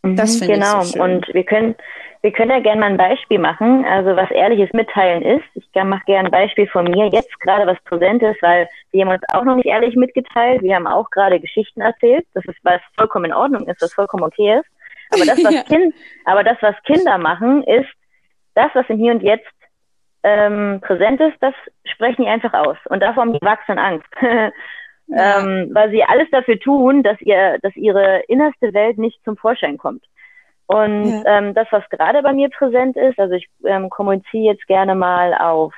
Das 0.02 0.37
mhm, 0.37 0.38
finde 0.38 0.54
genau. 0.54 0.80
ich 0.80 0.87
so 0.87 0.92
schön. 0.94 1.00
Und 1.02 1.26
wir 1.30 1.44
können, 1.44 1.74
wir 2.20 2.33
können 2.33 2.50
ja 2.50 2.61
gerne 2.61 2.81
mal 2.81 2.90
ein 2.90 2.96
Beispiel 2.96 3.38
machen, 3.38 3.85
also 3.85 4.16
was 4.16 4.31
ehrliches 4.31 4.72
Mitteilen 4.72 5.22
ist. 5.22 5.44
Ich 5.54 5.64
mache 5.74 6.04
gerne 6.07 6.28
ein 6.28 6.33
Beispiel 6.33 6.66
von 6.66 6.85
mir 6.85 7.07
jetzt 7.09 7.38
gerade, 7.40 7.66
was 7.66 7.81
präsent 7.85 8.22
ist, 8.22 8.42
weil 8.42 8.68
wir 8.90 9.04
haben 9.04 9.12
uns 9.12 9.22
auch 9.33 9.44
noch 9.44 9.54
nicht 9.54 9.66
ehrlich 9.66 9.94
mitgeteilt. 9.94 10.62
Wir 10.62 10.74
haben 10.74 10.87
auch 10.87 11.11
gerade 11.11 11.38
Geschichten 11.38 11.81
erzählt. 11.81 12.26
Das 12.35 12.44
ist, 12.46 12.59
was 12.64 12.81
vollkommen 12.96 13.26
in 13.26 13.33
Ordnung 13.33 13.68
ist, 13.68 13.81
was 13.81 13.94
vollkommen 13.94 14.24
okay 14.24 14.59
ist. 14.59 14.66
Aber 15.11 15.24
das, 15.24 15.44
was, 15.44 15.54
ja. 15.54 15.62
kind, 15.62 15.94
aber 16.24 16.42
das, 16.42 16.57
was 16.61 16.74
Kinder 16.83 17.18
machen, 17.18 17.62
ist 17.64 17.88
das, 18.54 18.70
was 18.74 18.88
im 18.88 18.98
Hier 18.98 19.12
und 19.12 19.22
Jetzt 19.22 19.46
ähm, 20.24 20.81
präsent 20.83 21.20
ist, 21.20 21.37
das 21.40 21.54
sprechen 21.85 22.22
die 22.22 22.28
einfach 22.28 22.52
aus. 22.52 22.76
Und 22.87 23.00
davor 23.00 23.22
haben 23.22 23.33
die 23.33 23.40
Erwachsenen 23.40 23.78
Angst. 23.78 24.09
Ja. 25.11 25.40
ähm, 25.40 25.70
weil 25.72 25.90
sie 25.90 26.04
alles 26.04 26.28
dafür 26.31 26.61
tun, 26.61 27.02
dass 27.02 27.18
ihr, 27.22 27.59
dass 27.62 27.74
ihre 27.76 28.24
innerste 28.28 28.74
Welt 28.74 28.98
nicht 28.98 29.18
zum 29.24 29.38
Vorschein 29.38 29.78
kommt. 29.78 30.04
Und 30.68 31.22
ja. 31.24 31.38
ähm, 31.38 31.54
das, 31.54 31.66
was 31.70 31.88
gerade 31.88 32.22
bei 32.22 32.33
mir 32.35 32.50
präsent 32.50 32.96
ist, 32.96 33.18
also 33.18 33.35
ich 33.35 33.48
ähm, 33.64 33.88
kommuniziere 33.88 34.52
jetzt 34.52 34.66
gerne 34.66 34.94
mal 34.94 35.35
auf 35.35 35.72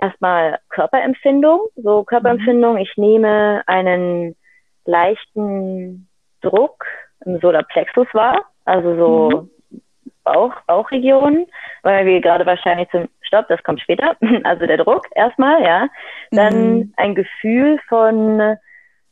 erstmal 0.00 0.60
Körperempfindung. 0.68 1.60
So 1.74 2.04
Körperempfindung, 2.04 2.74
mhm. 2.74 2.78
ich 2.78 2.96
nehme 2.96 3.62
einen 3.66 4.36
leichten 4.84 6.08
Druck 6.40 6.84
im 7.24 7.40
Solarplexus 7.40 8.06
wahr, 8.12 8.40
also 8.64 8.96
so 8.96 9.48
mhm. 9.70 9.80
Bauch, 10.22 10.54
Bauchregion, 10.68 11.46
weil 11.82 12.06
wir 12.06 12.20
gerade 12.20 12.46
wahrscheinlich 12.46 12.88
zum 12.90 13.08
Stopp, 13.22 13.48
das 13.48 13.62
kommt 13.64 13.80
später, 13.80 14.16
also 14.44 14.66
der 14.66 14.76
Druck 14.76 15.06
erstmal, 15.16 15.64
ja. 15.64 15.88
Dann 16.30 16.74
mhm. 16.76 16.94
ein 16.96 17.16
Gefühl 17.16 17.80
von 17.88 18.56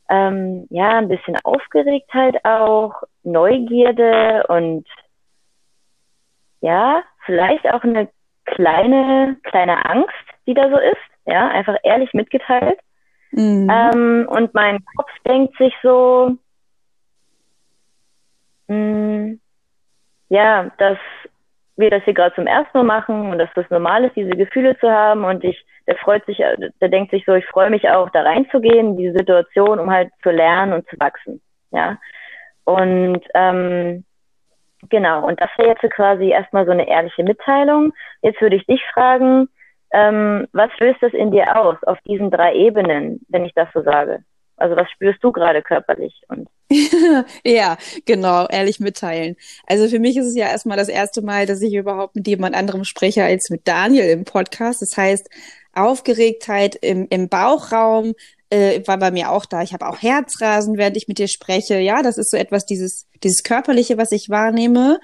ähm, 0.09 0.67
ja, 0.69 0.97
ein 0.97 1.07
bisschen 1.07 1.37
Aufgeregtheit 1.43 2.43
auch, 2.43 2.93
Neugierde 3.23 4.45
und 4.47 4.85
ja, 6.61 7.03
vielleicht 7.25 7.67
auch 7.67 7.83
eine 7.83 8.07
kleine, 8.45 9.37
kleine 9.43 9.85
Angst, 9.85 10.13
die 10.47 10.53
da 10.53 10.69
so 10.69 10.77
ist, 10.77 10.97
ja, 11.25 11.47
einfach 11.49 11.75
ehrlich 11.83 12.13
mitgeteilt. 12.13 12.79
Mhm. 13.31 13.69
Ähm, 13.69 14.27
und 14.29 14.53
mein 14.53 14.83
Kopf 14.95 15.09
denkt 15.27 15.57
sich 15.57 15.73
so, 15.81 16.37
mh, 18.67 18.75
mm, 18.75 19.39
ja, 20.29 20.71
dass 20.77 20.97
wir 21.77 21.89
das 21.89 22.03
hier 22.03 22.13
gerade 22.13 22.35
zum 22.35 22.47
ersten 22.47 22.77
Mal 22.77 22.83
machen 22.83 23.31
und 23.31 23.39
dass 23.39 23.49
das 23.55 23.69
normal 23.69 24.05
ist, 24.05 24.15
diese 24.15 24.31
Gefühle 24.31 24.77
zu 24.79 24.89
haben 24.89 25.23
und 25.23 25.43
ich, 25.43 25.65
der 25.87 25.97
freut 25.97 26.25
sich, 26.25 26.37
der 26.37 26.89
denkt 26.89 27.11
sich 27.11 27.23
so, 27.25 27.33
ich 27.33 27.45
freue 27.47 27.69
mich 27.69 27.89
auch, 27.89 28.09
da 28.11 28.21
reinzugehen, 28.21 28.97
diese 28.97 29.17
Situation, 29.17 29.79
um 29.79 29.89
halt 29.89 30.11
zu 30.21 30.29
lernen 30.29 30.73
und 30.73 30.87
zu 30.89 30.99
wachsen, 30.99 31.41
ja. 31.71 31.97
Und 32.63 33.21
ähm, 33.33 34.03
genau, 34.89 35.27
und 35.27 35.39
das 35.41 35.49
wäre 35.57 35.69
jetzt 35.69 35.93
quasi 35.93 36.29
erstmal 36.29 36.65
so 36.65 36.71
eine 36.71 36.87
ehrliche 36.87 37.23
Mitteilung. 37.23 37.93
Jetzt 38.21 38.41
würde 38.41 38.55
ich 38.55 38.65
dich 38.65 38.81
fragen, 38.93 39.47
ähm, 39.91 40.47
was 40.53 40.69
löst 40.79 41.01
das 41.01 41.13
in 41.13 41.31
dir 41.31 41.59
aus 41.59 41.77
auf 41.83 41.99
diesen 42.07 42.31
drei 42.31 42.55
Ebenen, 42.55 43.25
wenn 43.29 43.45
ich 43.45 43.53
das 43.53 43.67
so 43.73 43.81
sage? 43.81 44.23
Also 44.57 44.75
was 44.75 44.89
spürst 44.91 45.23
du 45.23 45.31
gerade 45.31 45.61
körperlich? 45.61 46.21
Und 46.27 46.47
ja, 47.43 47.77
genau, 48.05 48.47
ehrlich 48.47 48.79
mitteilen. 48.79 49.35
Also 49.67 49.87
für 49.87 49.99
mich 49.99 50.15
ist 50.17 50.27
es 50.27 50.35
ja 50.35 50.47
erstmal 50.47 50.77
das 50.77 50.87
erste 50.87 51.21
Mal, 51.21 51.45
dass 51.45 51.61
ich 51.61 51.73
überhaupt 51.73 52.15
mit 52.15 52.27
jemand 52.27 52.55
anderem 52.55 52.83
spreche 52.83 53.23
als 53.23 53.49
mit 53.49 53.67
Daniel 53.67 54.09
im 54.09 54.23
Podcast. 54.23 54.81
Das 54.81 54.95
heißt, 54.95 55.29
Aufgeregtheit 55.73 56.75
im, 56.75 57.07
im 57.09 57.27
Bauchraum 57.27 58.13
äh, 58.51 58.85
war 58.85 58.97
bei 58.97 59.11
mir 59.11 59.31
auch 59.31 59.45
da. 59.45 59.63
Ich 59.63 59.73
habe 59.73 59.87
auch 59.87 60.01
Herzrasen, 60.01 60.77
während 60.77 60.97
ich 60.97 61.07
mit 61.07 61.17
dir 61.17 61.27
spreche. 61.27 61.79
Ja, 61.79 62.01
das 62.03 62.17
ist 62.17 62.31
so 62.31 62.37
etwas, 62.37 62.65
dieses, 62.65 63.05
dieses 63.23 63.43
Körperliche, 63.43 63.97
was 63.97 64.11
ich 64.11 64.29
wahrnehme. 64.29 64.99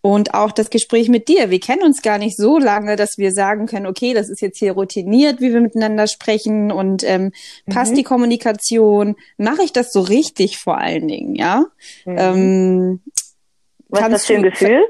Und 0.00 0.32
auch 0.32 0.52
das 0.52 0.70
Gespräch 0.70 1.08
mit 1.08 1.28
dir. 1.28 1.50
Wir 1.50 1.58
kennen 1.58 1.82
uns 1.82 2.02
gar 2.02 2.18
nicht 2.18 2.36
so 2.36 2.58
lange, 2.58 2.94
dass 2.96 3.18
wir 3.18 3.32
sagen 3.32 3.66
können, 3.66 3.86
okay, 3.86 4.14
das 4.14 4.28
ist 4.28 4.40
jetzt 4.40 4.58
hier 4.58 4.72
routiniert, 4.72 5.40
wie 5.40 5.52
wir 5.52 5.60
miteinander 5.60 6.06
sprechen 6.06 6.70
und 6.70 7.02
ähm, 7.02 7.32
mhm. 7.66 7.72
passt 7.72 7.96
die 7.96 8.04
Kommunikation. 8.04 9.16
Mache 9.36 9.64
ich 9.64 9.72
das 9.72 9.92
so 9.92 10.00
richtig 10.00 10.58
vor 10.58 10.78
allen 10.78 11.08
Dingen, 11.08 11.34
ja? 11.34 11.64
Mhm. 12.06 12.16
Ähm, 12.16 13.00
Was 13.88 14.02
ist 14.02 14.12
das 14.12 14.26
für 14.26 14.34
ein 14.36 14.42
Gefühl? 14.44 14.80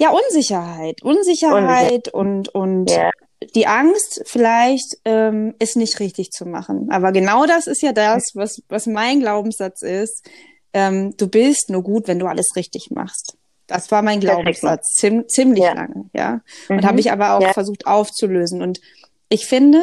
Ja, 0.00 0.10
Unsicherheit. 0.10 1.02
Unsicherheit 1.02 2.08
Unsicher. 2.08 2.14
und, 2.14 2.48
und 2.48 2.90
yeah. 2.90 3.12
Die 3.54 3.66
Angst, 3.66 4.22
vielleicht 4.26 4.98
ähm, 5.04 5.54
ist 5.58 5.76
nicht 5.76 5.98
richtig 6.00 6.30
zu 6.30 6.46
machen. 6.46 6.88
Aber 6.90 7.12
genau 7.12 7.46
das 7.46 7.66
ist 7.66 7.82
ja 7.82 7.92
das, 7.92 8.32
was, 8.34 8.62
was 8.68 8.86
mein 8.86 9.20
Glaubenssatz 9.20 9.82
ist. 9.82 10.28
Ähm, 10.72 11.16
du 11.16 11.26
bist 11.26 11.70
nur 11.70 11.82
gut, 11.82 12.06
wenn 12.06 12.18
du 12.18 12.26
alles 12.26 12.54
richtig 12.54 12.90
machst. 12.90 13.36
Das 13.66 13.90
war 13.90 14.02
mein 14.02 14.20
Glaubenssatz, 14.20 14.94
ziem 14.94 15.28
ziemlich 15.28 15.64
ja. 15.64 15.74
lange, 15.74 16.10
ja. 16.12 16.40
Und 16.68 16.78
mhm. 16.78 16.86
habe 16.86 17.00
ich 17.00 17.12
aber 17.12 17.34
auch 17.34 17.42
ja. 17.42 17.52
versucht 17.52 17.86
aufzulösen. 17.86 18.62
Und 18.62 18.80
ich 19.28 19.46
finde, 19.46 19.82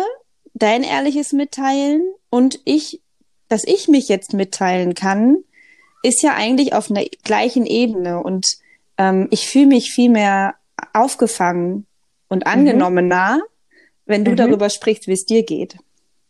dein 0.53 0.83
ehrliches 0.83 1.33
Mitteilen 1.33 2.03
und 2.29 2.59
ich, 2.65 3.01
dass 3.47 3.63
ich 3.63 3.87
mich 3.87 4.07
jetzt 4.07 4.33
mitteilen 4.33 4.93
kann, 4.93 5.37
ist 6.03 6.21
ja 6.21 6.35
eigentlich 6.35 6.73
auf 6.73 6.91
einer 6.91 7.05
gleichen 7.23 7.65
Ebene. 7.65 8.21
Und 8.21 8.45
ähm, 8.97 9.27
ich 9.31 9.47
fühle 9.47 9.67
mich 9.67 9.91
viel 9.91 10.09
mehr 10.09 10.55
aufgefangen 10.93 11.87
und 12.29 12.45
mhm. 12.45 12.51
angenommener, 12.51 13.37
mhm. 13.37 13.41
wenn 14.05 14.25
du 14.25 14.31
mhm. 14.31 14.35
darüber 14.37 14.69
sprichst, 14.69 15.07
wie 15.07 15.13
es 15.13 15.25
dir 15.25 15.43
geht. 15.43 15.77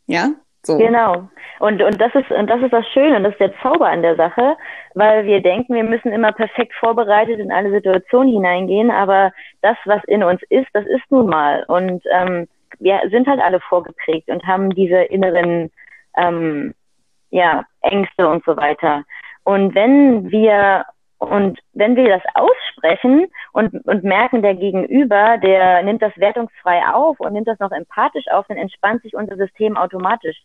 Ja? 0.08 0.30
So. 0.64 0.78
Genau. 0.78 1.30
Und, 1.60 1.82
und 1.82 2.00
das 2.00 2.14
ist, 2.14 2.30
und 2.30 2.48
das 2.48 2.62
ist 2.62 2.74
das 2.74 2.86
Schöne 2.90 3.18
und 3.18 3.24
das 3.24 3.34
ist 3.34 3.40
der 3.40 3.58
Zauber 3.62 3.88
an 3.88 4.02
der 4.02 4.16
Sache, 4.16 4.58
weil 4.94 5.26
wir 5.26 5.42
denken, 5.42 5.74
wir 5.74 5.84
müssen 5.84 6.12
immer 6.12 6.32
perfekt 6.32 6.74
vorbereitet 6.80 7.40
in 7.40 7.52
alle 7.52 7.72
Situationen 7.72 8.34
hineingehen, 8.34 8.92
aber 8.92 9.32
das, 9.62 9.78
was 9.86 10.04
in 10.06 10.24
uns 10.24 10.42
ist, 10.50 10.68
das 10.74 10.86
ist 10.86 11.10
nun 11.10 11.28
mal. 11.28 11.64
Und 11.68 12.04
ähm, 12.12 12.48
wir 12.80 13.02
sind 13.10 13.28
halt 13.28 13.40
alle 13.42 13.60
vorgeprägt 13.60 14.30
und 14.30 14.46
haben 14.46 14.70
diese 14.72 14.98
inneren 15.04 15.72
ähm, 16.16 16.76
ja, 17.32 17.64
Ängste 17.82 18.28
und 18.28 18.44
so 18.46 18.56
weiter. 18.56 19.04
Und 19.44 19.74
wenn 19.74 20.30
wir 20.30 20.86
und 21.20 21.60
wenn 21.74 21.96
wir 21.96 22.10
das 22.10 22.22
aussprechen 22.36 23.28
und, 23.52 23.74
und 23.88 24.04
merken, 24.04 24.44
der 24.44 24.54
Gegenüber, 24.54 25.38
der 25.38 25.82
nimmt 25.82 26.02
das 26.02 26.16
wertungsfrei 26.18 26.88
auf 26.94 27.20
und 27.20 27.34
nimmt 27.34 27.48
das 27.48 27.60
noch 27.60 27.72
empathisch 27.72 28.28
auf, 28.30 28.46
dann 28.48 28.58
entspannt 28.58 29.02
sich 29.02 29.16
unser 29.16 29.36
System 29.36 29.78
automatisch. 29.78 30.38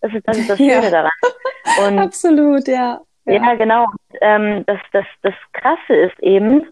Das 0.00 0.12
ist 0.12 0.26
das, 0.26 0.38
ist 0.38 0.50
das 0.50 0.58
Schöne 0.58 0.84
ja. 0.84 0.90
daran. 0.90 1.10
Und, 1.86 1.98
Absolut, 1.98 2.68
ja. 2.68 3.00
Ja, 3.24 3.32
ja 3.34 3.54
genau. 3.54 3.86
Ähm, 4.20 4.64
das, 4.66 4.78
das, 4.92 5.06
das 5.22 5.34
Krasse 5.52 5.94
ist 5.94 6.18
eben, 6.20 6.66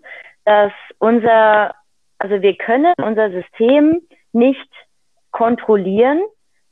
dass 0.44 0.72
unser, 0.98 1.74
also 2.18 2.42
wir 2.42 2.56
können 2.56 2.92
unser 2.98 3.30
System 3.30 4.00
nicht 4.32 4.70
kontrollieren. 5.32 6.22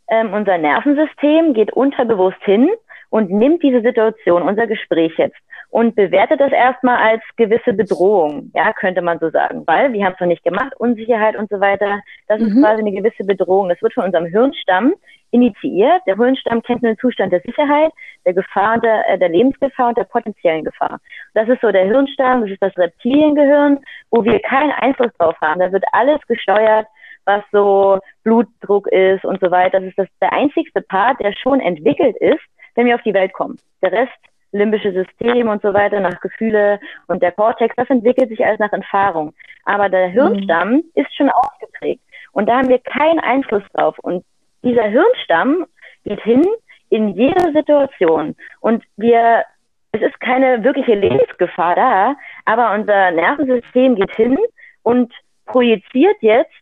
Ähm, 0.09 0.33
unser 0.33 0.59
Nervensystem 0.59 1.55
geht 1.55 1.73
unterbewusst 1.73 2.43
hin 2.43 2.71
und 3.11 3.31
nimmt 3.31 3.63
diese 3.63 3.83
Situation, 3.83 4.43
unser 4.43 4.67
Gespräch 4.67 5.13
jetzt 5.17 5.39
und 5.71 5.95
bewertet 5.95 6.41
das 6.41 6.51
erstmal 6.51 6.97
als 6.97 7.23
gewisse 7.37 7.73
Bedrohung, 7.73 8.51
ja, 8.55 8.73
könnte 8.73 9.03
man 9.03 9.19
so 9.19 9.29
sagen, 9.31 9.65
weil 9.67 9.93
wir 9.93 10.05
haben 10.05 10.15
es 10.15 10.21
noch 10.21 10.27
nicht 10.27 10.45
gemacht, 10.45 10.73
Unsicherheit 10.79 11.37
und 11.37 11.51
so 11.51 11.61
weiter, 11.61 12.01
das 12.27 12.41
mhm. 12.41 12.47
ist 12.49 12.61
quasi 12.61 12.81
eine 12.81 12.93
gewisse 12.93 13.25
Bedrohung. 13.25 13.69
Das 13.69 13.81
wird 13.83 13.93
von 13.93 14.05
unserem 14.05 14.27
Hirnstamm 14.27 14.95
initiiert. 15.31 16.01
Der 16.07 16.17
Hirnstamm 16.17 16.63
kennt 16.63 16.83
nur 16.83 16.93
den 16.93 16.99
Zustand 16.99 17.33
der 17.33 17.41
Sicherheit, 17.41 17.93
der 18.25 18.33
Gefahr, 18.33 18.81
der, 18.81 19.09
äh, 19.11 19.19
der 19.19 19.29
Lebensgefahr 19.29 19.89
und 19.89 19.99
der 19.99 20.05
potenziellen 20.05 20.65
Gefahr. 20.65 20.99
Das 21.35 21.49
ist 21.49 21.61
so 21.61 21.71
der 21.71 21.85
Hirnstamm, 21.85 22.43
das 22.43 22.51
ist 22.51 22.63
das 22.63 22.77
Reptiliengehirn, 22.79 23.79
wo 24.11 24.25
wir 24.25 24.41
keinen 24.41 24.73
Einfluss 24.73 25.13
drauf 25.19 25.37
haben. 25.43 25.61
Da 25.61 25.71
wird 25.71 25.85
alles 25.93 26.21
gesteuert, 26.27 26.87
was 27.27 27.43
so 27.53 27.99
Blutdruck 28.25 28.87
ist 28.89 29.25
und 29.27 29.39
so 29.41 29.51
weiter. 29.51 29.81
Das 29.81 29.91
ist 29.91 29.99
das, 29.99 30.09
der 30.23 30.33
einzigste 30.33 30.81
Part, 30.81 31.21
der 31.21 31.35
schon 31.35 31.61
entwickelt 31.61 32.17
ist, 32.17 32.41
wenn 32.75 32.87
wir 32.87 32.95
auf 32.95 33.03
die 33.03 33.13
Welt 33.13 33.35
kommen. 33.35 33.59
Der 33.83 33.93
Rest 33.93 34.19
limbische 34.53 34.93
System 34.93 35.49
und 35.49 35.63
so 35.63 35.75
weiter, 35.75 36.01
nach 36.01 36.21
Gefühle 36.21 36.81
und 37.07 37.23
der 37.23 37.33
Cortex, 37.33 37.75
das 37.77 37.91
entwickelt 37.91 38.29
sich 38.29 38.45
alles 38.45 38.59
nach 38.59 38.73
Erfahrung. 38.73 39.35
Aber 39.65 39.89
der 39.89 40.09
Hirnstamm 40.09 40.71
mhm. 40.71 40.85
ist 40.95 41.15
schon 41.15 41.31
ausgeprägt 41.31 42.03
und 42.33 42.49
da 42.49 42.59
haben 42.59 42.69
wir 42.69 42.79
keinen 42.79 43.21
Einfluss 43.21 43.63
drauf. 43.75 43.99
Und 44.01 44.25
dieser 44.63 44.85
Hirnstamm 44.85 45.67
geht 46.05 46.23
hin 46.23 46.45
in 46.91 47.09
jede 47.11 47.53
Situation 47.53 48.35
und 48.61 48.83
wir, 48.97 49.45
es 49.93 50.01
ist 50.01 50.21
keine 50.21 50.65
wirkliche 50.65 50.95
Lebensgefahr 50.95 51.75
da, 51.75 52.17
aber 52.47 52.73
unser 52.73 53.11
Nervensystem 53.11 53.97
geht 53.97 54.15
hin 54.17 54.39
und 54.83 55.13
projiziert 55.45 56.17
jetzt 56.21 56.53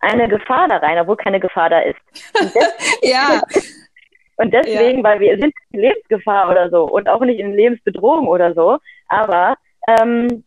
eine 0.00 0.28
Gefahr 0.28 0.68
da 0.68 0.76
rein, 0.76 0.98
obwohl 0.98 1.16
keine 1.16 1.40
Gefahr 1.40 1.70
da 1.70 1.80
ist. 1.80 1.98
ja. 3.02 3.40
Und 4.36 4.52
deswegen, 4.52 4.98
ja. 4.98 5.04
weil 5.04 5.20
wir 5.20 5.38
sind 5.38 5.54
in 5.72 5.80
Lebensgefahr 5.80 6.50
oder 6.50 6.70
so 6.70 6.84
und 6.84 7.08
auch 7.08 7.20
nicht 7.20 7.40
in 7.40 7.54
Lebensbedrohung 7.54 8.28
oder 8.28 8.54
so, 8.54 8.78
aber 9.08 9.56
ähm, 9.88 10.44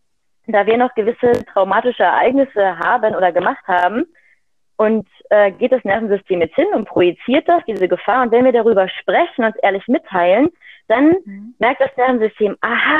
da 0.48 0.66
wir 0.66 0.78
noch 0.78 0.94
gewisse 0.96 1.44
traumatische 1.46 2.04
Ereignisse 2.04 2.78
haben 2.80 3.16
oder 3.16 3.32
gemacht 3.32 3.66
haben, 3.68 4.06
und 4.80 5.06
äh, 5.30 5.52
geht 5.52 5.74
das 5.74 5.84
Nervensystem 5.84 6.40
jetzt 6.40 6.56
hin 6.56 6.68
und 6.74 6.88
projiziert 6.88 7.50
das, 7.50 7.62
diese 7.68 7.90
Gefahr. 7.90 8.24
Und 8.24 8.32
wenn 8.32 8.46
wir 8.46 8.54
darüber 8.54 8.88
sprechen, 8.88 9.44
uns 9.44 9.58
ehrlich 9.62 9.86
mitteilen, 9.90 10.48
dann 10.88 11.16
mhm. 11.26 11.54
merkt 11.60 11.82
das 11.82 11.96
Nervensystem, 11.98 12.56
aha, 12.62 13.00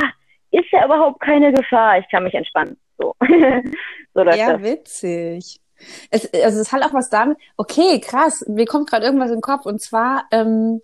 ist 0.52 0.70
ja 0.74 0.84
überhaupt 0.84 1.22
keine 1.22 1.54
Gefahr, 1.54 1.98
ich 2.00 2.10
kann 2.10 2.26
mich 2.26 2.34
entspannen. 2.34 2.78
So, 2.98 3.16
so 4.14 4.24
ja, 4.24 4.58
das. 4.58 4.62
witzig. 4.62 5.62
Es, 6.10 6.32
also 6.34 6.60
es 6.60 6.72
hat 6.72 6.84
auch 6.84 6.94
was 6.94 7.10
damit, 7.10 7.38
okay, 7.58 8.00
krass, 8.00 8.44
mir 8.48 8.66
kommt 8.66 8.90
gerade 8.90 9.06
irgendwas 9.06 9.32
im 9.32 9.42
Kopf 9.42 9.66
und 9.66 9.82
zwar, 9.82 10.26
ähm, 10.32 10.82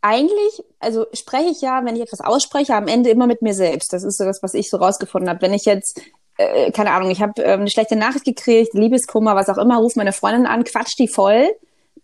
eigentlich, 0.00 0.64
also 0.80 1.06
spreche 1.12 1.50
ich 1.50 1.60
ja, 1.60 1.84
wenn 1.84 1.94
ich 1.94 2.02
etwas 2.02 2.20
ausspreche, 2.20 2.74
am 2.74 2.88
Ende 2.88 3.10
immer 3.10 3.28
mit 3.28 3.40
mir 3.40 3.54
selbst. 3.54 3.92
Das 3.92 4.02
ist 4.02 4.18
so 4.18 4.24
das, 4.24 4.42
was 4.42 4.54
ich 4.54 4.68
so 4.68 4.78
rausgefunden 4.78 5.30
habe. 5.30 5.42
Wenn 5.42 5.54
ich 5.54 5.64
jetzt 5.64 6.00
äh, 6.36 6.70
keine 6.72 6.92
Ahnung, 6.92 7.10
ich 7.10 7.22
habe 7.22 7.42
äh, 7.42 7.52
eine 7.52 7.70
schlechte 7.70 7.96
Nachricht 7.96 8.24
gekriegt, 8.24 8.74
Liebeskummer, 8.74 9.36
was 9.36 9.48
auch 9.48 9.58
immer, 9.58 9.78
ruft 9.78 9.96
meine 9.96 10.12
Freundin 10.12 10.46
an, 10.46 10.64
quatscht 10.64 10.98
die 10.98 11.08
voll. 11.08 11.48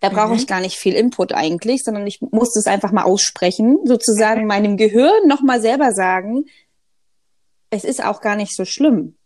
Da 0.01 0.11
brauche 0.11 0.29
mhm. 0.29 0.35
ich 0.35 0.47
gar 0.47 0.61
nicht 0.61 0.77
viel 0.77 0.95
Input 0.95 1.33
eigentlich, 1.33 1.83
sondern 1.83 2.07
ich 2.07 2.21
muss 2.21 2.55
es 2.55 2.67
einfach 2.67 2.93
mal 2.93 3.03
aussprechen, 3.03 3.79
sozusagen 3.85 4.47
meinem 4.47 4.77
Gehirn 4.77 5.27
nochmal 5.27 5.61
selber 5.61 5.93
sagen, 5.93 6.45
es 7.71 7.85
ist 7.85 8.05
auch 8.05 8.21
gar 8.21 8.37
nicht 8.37 8.55
so 8.55 8.65
schlimm. 8.65 9.17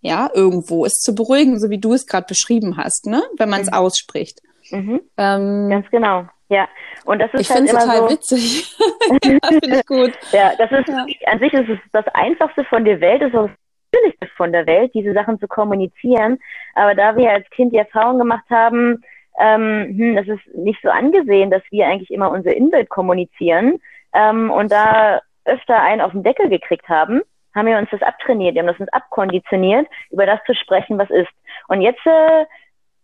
Ja, 0.00 0.30
irgendwo 0.34 0.84
es 0.84 0.94
zu 1.00 1.14
beruhigen, 1.14 1.58
so 1.58 1.70
wie 1.70 1.80
du 1.80 1.92
es 1.92 2.06
gerade 2.06 2.26
beschrieben 2.28 2.76
hast, 2.76 3.06
ne? 3.06 3.22
Wenn 3.38 3.48
man 3.48 3.62
es 3.62 3.70
mhm. 3.70 3.74
ausspricht. 3.74 4.40
Mhm. 4.70 5.00
Ähm, 5.16 5.68
Ganz 5.70 5.90
genau. 5.90 6.26
Ja, 6.48 6.68
und 7.04 7.18
das 7.18 7.32
ist 7.34 7.40
ich 7.40 7.50
halt 7.50 7.64
es 7.64 7.72
total 7.72 7.96
so, 7.98 8.10
witzig. 8.10 8.76
finde 9.22 9.78
ich 9.78 9.86
gut. 9.86 10.12
Ja, 10.32 10.52
das 10.58 10.70
ist 10.70 10.88
ja. 10.88 11.06
an 11.26 11.38
sich 11.40 11.52
ist 11.52 11.68
es 11.68 11.78
das 11.92 12.06
Einfachste 12.14 12.64
von 12.64 12.84
der 12.84 13.00
Welt, 13.00 13.22
ist 13.22 13.34
auch 13.34 13.48
Natürlichste 13.96 14.28
von 14.36 14.52
der 14.52 14.66
Welt, 14.66 14.92
diese 14.94 15.12
Sachen 15.12 15.38
zu 15.38 15.48
kommunizieren. 15.48 16.38
Aber 16.74 16.94
da 16.94 17.16
wir 17.16 17.30
als 17.30 17.48
Kind 17.50 17.72
die 17.72 17.78
Erfahrung 17.78 18.18
gemacht 18.18 18.44
haben, 18.50 19.02
ähm, 19.38 19.94
hm, 19.96 20.16
das 20.16 20.28
ist 20.28 20.54
nicht 20.54 20.80
so 20.82 20.88
angesehen, 20.88 21.50
dass 21.50 21.62
wir 21.70 21.86
eigentlich 21.86 22.10
immer 22.10 22.30
unser 22.30 22.54
Inbild 22.54 22.88
kommunizieren 22.88 23.78
ähm, 24.14 24.50
und 24.50 24.72
da 24.72 25.20
öfter 25.44 25.80
einen 25.80 26.00
auf 26.00 26.12
den 26.12 26.22
Deckel 26.22 26.48
gekriegt 26.48 26.88
haben, 26.88 27.22
haben 27.56 27.66
wir 27.66 27.78
uns 27.78 27.90
das 27.90 28.02
abtrainiert, 28.02 28.54
wir 28.54 28.62
haben 28.62 28.68
das 28.68 28.78
uns 28.78 28.92
abkonditioniert, 28.92 29.88
über 30.10 30.26
das 30.26 30.38
zu 30.46 30.54
sprechen, 30.54 30.98
was 30.98 31.10
ist. 31.10 31.32
Und 31.68 31.80
jetzt 31.80 32.04
äh, 32.06 32.44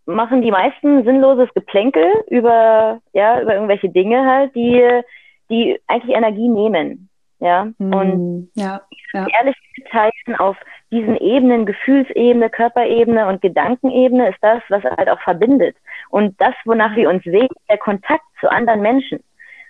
machen 0.06 0.42
die 0.42 0.50
meisten 0.50 1.04
sinnloses 1.04 1.52
Geplänkel 1.54 2.06
über, 2.28 3.00
ja, 3.12 3.40
über 3.40 3.54
irgendwelche 3.54 3.88
Dinge 3.88 4.24
halt, 4.26 4.54
die, 4.54 5.02
die 5.50 5.80
eigentlich 5.88 6.14
Energie 6.14 6.48
nehmen. 6.48 7.08
Ja, 7.40 7.66
mm, 7.78 7.92
und 7.92 8.50
ja, 8.54 8.82
ja. 9.12 9.26
ehrlich 9.40 9.56
mitteilen 9.76 10.36
auf 10.38 10.56
diesen 10.92 11.16
Ebenen, 11.16 11.66
Gefühlsebene, 11.66 12.48
Körperebene 12.50 13.26
und 13.26 13.42
Gedankenebene 13.42 14.28
ist 14.28 14.38
das, 14.42 14.62
was 14.68 14.84
halt 14.84 15.08
auch 15.08 15.20
verbindet. 15.22 15.76
Und 16.10 16.40
das, 16.40 16.54
wonach 16.66 16.94
wir 16.94 17.08
uns 17.08 17.24
sehen, 17.24 17.48
der 17.68 17.78
Kontakt 17.78 18.22
zu 18.38 18.48
anderen 18.48 18.80
Menschen. 18.80 19.24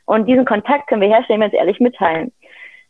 Und 0.04 0.26
diesen 0.26 0.44
Kontakt 0.44 0.88
können 0.88 1.00
wir 1.00 1.08
herstellen, 1.08 1.40
wenn 1.40 1.50
wir 1.50 1.58
uns 1.58 1.60
ehrlich 1.60 1.80
mitteilen. 1.80 2.32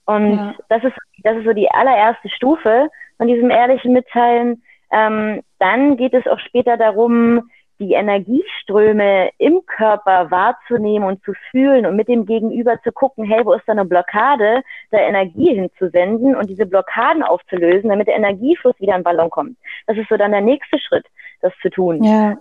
Und 0.05 0.37
ja. 0.37 0.55
das 0.69 0.85
ist, 0.85 0.97
das 1.23 1.37
ist 1.37 1.45
so 1.45 1.53
die 1.53 1.71
allererste 1.71 2.29
Stufe 2.29 2.89
von 3.17 3.29
diesem 3.29 3.51
ehrlichen 3.51 3.93
Mitteilen. 3.93 4.63
Ähm, 4.91 5.43
dann 5.59 5.97
geht 5.97 6.15
es 6.15 6.27
auch 6.27 6.39
später 6.41 6.77
darum, 6.77 7.51
die 7.83 7.95
Energieströme 7.95 9.31
im 9.39 9.61
Körper 9.67 10.31
wahrzunehmen 10.31 11.07
und 11.07 11.23
zu 11.25 11.33
fühlen 11.51 11.85
und 11.85 11.97
mit 11.97 12.09
dem 12.09 12.27
Gegenüber 12.27 12.81
zu 12.83 12.93
gucken, 12.93 13.25
hey, 13.25 13.45
wo 13.45 13.53
ist 13.55 13.65
da 13.67 13.73
eine 13.73 13.85
Blockade, 13.85 14.63
da 14.91 14.99
Energie 14.99 15.55
hinzusenden 15.55 16.37
und 16.37 16.49
diese 16.49 16.67
Blockaden 16.67 17.23
aufzulösen, 17.23 17.91
damit 17.91 18.07
der 18.07 18.17
Energiefluss 18.17 18.79
wieder 18.79 18.95
in 18.95 19.03
Ballon 19.03 19.31
kommt. 19.31 19.57
Das 19.87 19.97
ist 19.97 20.09
so 20.09 20.17
dann 20.17 20.31
der 20.31 20.41
nächste 20.41 20.79
Schritt, 20.79 21.07
das 21.41 21.53
zu 21.61 21.71
tun. 21.71 22.05
Ja. 22.05 22.37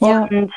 ja. 0.00 0.24
Und 0.24 0.52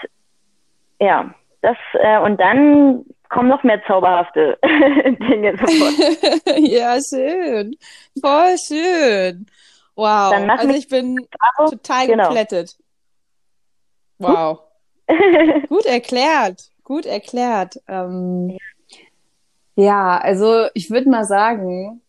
ja, 1.00 1.34
das 1.64 1.78
äh, 1.94 2.20
und 2.20 2.40
dann 2.40 3.06
kommen 3.30 3.50
noch 3.50 3.64
mehr 3.64 3.82
zauberhafte 3.88 4.60
Dinge 4.64 5.58
sofort. 5.66 6.60
ja, 6.60 6.98
schön. 7.02 7.76
Voll 8.22 8.56
schön. 8.58 9.48
Wow. 9.96 10.34
also 10.50 10.74
ich 10.74 10.88
bin 10.88 11.18
total 11.58 12.08
genau. 12.08 12.28
geplättet. 12.28 12.76
Wow. 14.20 14.60
Gut 15.70 15.86
erklärt. 15.86 16.62
Gut 16.84 17.06
erklärt. 17.06 17.80
Ähm, 17.88 18.58
ja, 19.76 20.18
also 20.18 20.68
ich 20.74 20.90
würde 20.90 21.10
mal 21.10 21.26
sagen, 21.26 22.02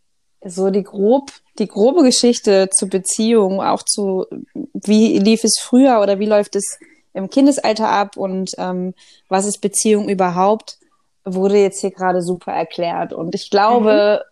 so 0.44 0.70
die 0.70 0.82
grob, 0.82 1.30
die 1.58 1.68
grobe 1.68 2.02
Geschichte 2.02 2.68
zur 2.70 2.88
Beziehung, 2.88 3.62
auch 3.62 3.82
zu, 3.82 4.26
wie 4.54 5.18
lief 5.18 5.44
es 5.44 5.58
früher 5.60 6.00
oder 6.00 6.18
wie 6.18 6.26
läuft 6.26 6.56
es 6.56 6.78
im 7.14 7.30
Kindesalter 7.30 7.88
ab 7.88 8.16
und 8.16 8.52
ähm, 8.58 8.94
was 9.28 9.46
ist 9.46 9.58
Beziehung 9.60 10.08
überhaupt, 10.08 10.78
wurde 11.24 11.58
jetzt 11.58 11.80
hier 11.80 11.90
gerade 11.90 12.20
super 12.20 12.52
erklärt. 12.52 13.12
Und 13.12 13.34
ich 13.34 13.50
glaube, 13.50 14.24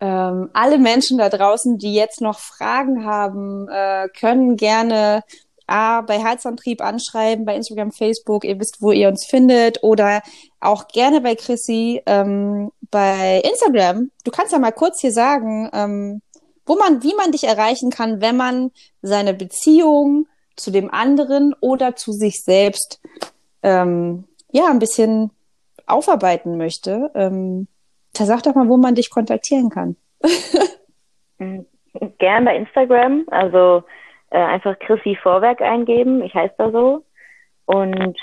mhm. 0.00 0.06
ähm, 0.06 0.50
alle 0.52 0.78
Menschen 0.78 1.18
da 1.18 1.28
draußen, 1.28 1.78
die 1.78 1.94
jetzt 1.94 2.20
noch 2.20 2.38
Fragen 2.40 3.04
haben, 3.04 3.68
äh, 3.68 4.08
können 4.08 4.56
gerne 4.56 5.22
A, 5.66 6.00
bei 6.00 6.18
Herzantrieb 6.18 6.82
anschreiben, 6.82 7.44
bei 7.44 7.54
Instagram, 7.54 7.92
Facebook, 7.92 8.44
ihr 8.44 8.58
wisst, 8.58 8.82
wo 8.82 8.90
ihr 8.90 9.08
uns 9.08 9.24
findet 9.24 9.84
oder 9.84 10.20
auch 10.58 10.88
gerne 10.88 11.20
bei 11.20 11.36
Chrissy 11.36 12.02
ähm, 12.06 12.72
bei 12.90 13.40
Instagram. 13.44 14.10
Du 14.24 14.32
kannst 14.32 14.52
ja 14.52 14.58
mal 14.58 14.72
kurz 14.72 15.00
hier 15.00 15.12
sagen, 15.12 15.70
ähm, 15.72 16.22
wo 16.66 16.76
man, 16.76 17.04
wie 17.04 17.14
man 17.14 17.30
dich 17.30 17.44
erreichen 17.44 17.90
kann, 17.90 18.20
wenn 18.20 18.36
man 18.36 18.72
seine 19.00 19.32
Beziehung 19.32 20.26
zu 20.56 20.70
dem 20.70 20.92
anderen 20.92 21.54
oder 21.60 21.96
zu 21.96 22.12
sich 22.12 22.42
selbst 22.42 23.00
ähm, 23.62 24.24
ja 24.50 24.66
ein 24.70 24.78
bisschen 24.78 25.30
aufarbeiten 25.86 26.56
möchte. 26.56 27.10
Ähm, 27.14 27.66
da 28.12 28.24
sag 28.24 28.42
doch 28.42 28.54
mal, 28.54 28.68
wo 28.68 28.76
man 28.76 28.94
dich 28.94 29.10
kontaktieren 29.10 29.70
kann. 29.70 29.96
Gern 32.18 32.44
bei 32.44 32.56
Instagram, 32.56 33.24
also 33.30 33.82
äh, 34.30 34.38
einfach 34.38 34.78
Chrissy 34.78 35.16
Vorwerk 35.22 35.60
eingeben. 35.60 36.22
Ich 36.22 36.34
heiße 36.34 36.54
da 36.58 36.70
so. 36.70 37.04
Und 37.66 38.18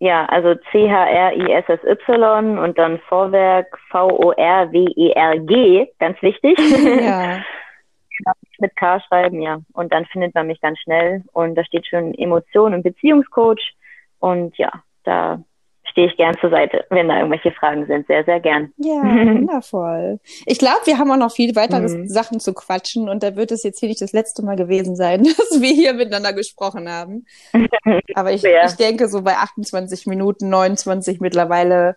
ja, 0.00 0.26
also 0.26 0.54
C-H-R-I-S-S-Y 0.70 2.58
und 2.58 2.78
dann 2.78 3.00
Vorwerk 3.08 3.78
V-O-R-W-E-R-G, 3.90 5.88
ganz 5.98 6.22
wichtig. 6.22 6.58
Ja. 7.02 7.40
Mit 8.58 8.76
K 8.76 9.00
schreiben, 9.00 9.40
ja. 9.40 9.60
Und 9.72 9.92
dann 9.92 10.06
findet 10.06 10.34
man 10.34 10.46
mich 10.46 10.60
ganz 10.60 10.78
schnell. 10.80 11.24
Und 11.32 11.54
da 11.54 11.64
steht 11.64 11.86
schon 11.86 12.14
Emotion- 12.14 12.74
und 12.74 12.82
Beziehungscoach. 12.82 13.74
Und 14.18 14.56
ja, 14.58 14.70
da 15.04 15.42
stehe 15.90 16.08
ich 16.08 16.16
gern 16.16 16.36
zur 16.40 16.50
Seite, 16.50 16.84
wenn 16.90 17.08
da 17.08 17.16
irgendwelche 17.16 17.50
Fragen 17.52 17.86
sind. 17.86 18.06
Sehr, 18.06 18.24
sehr 18.24 18.40
gern. 18.40 18.72
Ja, 18.76 19.02
wundervoll. 19.02 20.20
Ich 20.46 20.58
glaube, 20.58 20.80
wir 20.84 20.98
haben 20.98 21.10
auch 21.10 21.16
noch 21.16 21.32
viel 21.32 21.56
weitere 21.56 21.88
mhm. 21.88 22.08
Sachen 22.08 22.40
zu 22.40 22.54
quatschen 22.54 23.08
und 23.08 23.22
da 23.22 23.36
wird 23.36 23.50
es 23.50 23.62
jetzt 23.62 23.80
hier 23.80 23.88
nicht 23.88 24.00
das 24.00 24.12
letzte 24.12 24.44
Mal 24.44 24.56
gewesen 24.56 24.96
sein, 24.96 25.24
dass 25.24 25.60
wir 25.60 25.72
hier 25.72 25.94
miteinander 25.94 26.32
gesprochen 26.32 26.88
haben. 26.88 27.26
Aber 28.14 28.32
ich, 28.32 28.42
ja. 28.42 28.66
ich 28.66 28.74
denke, 28.74 29.08
so 29.08 29.22
bei 29.22 29.36
28 29.36 30.06
Minuten, 30.06 30.48
29 30.48 31.20
mittlerweile 31.20 31.96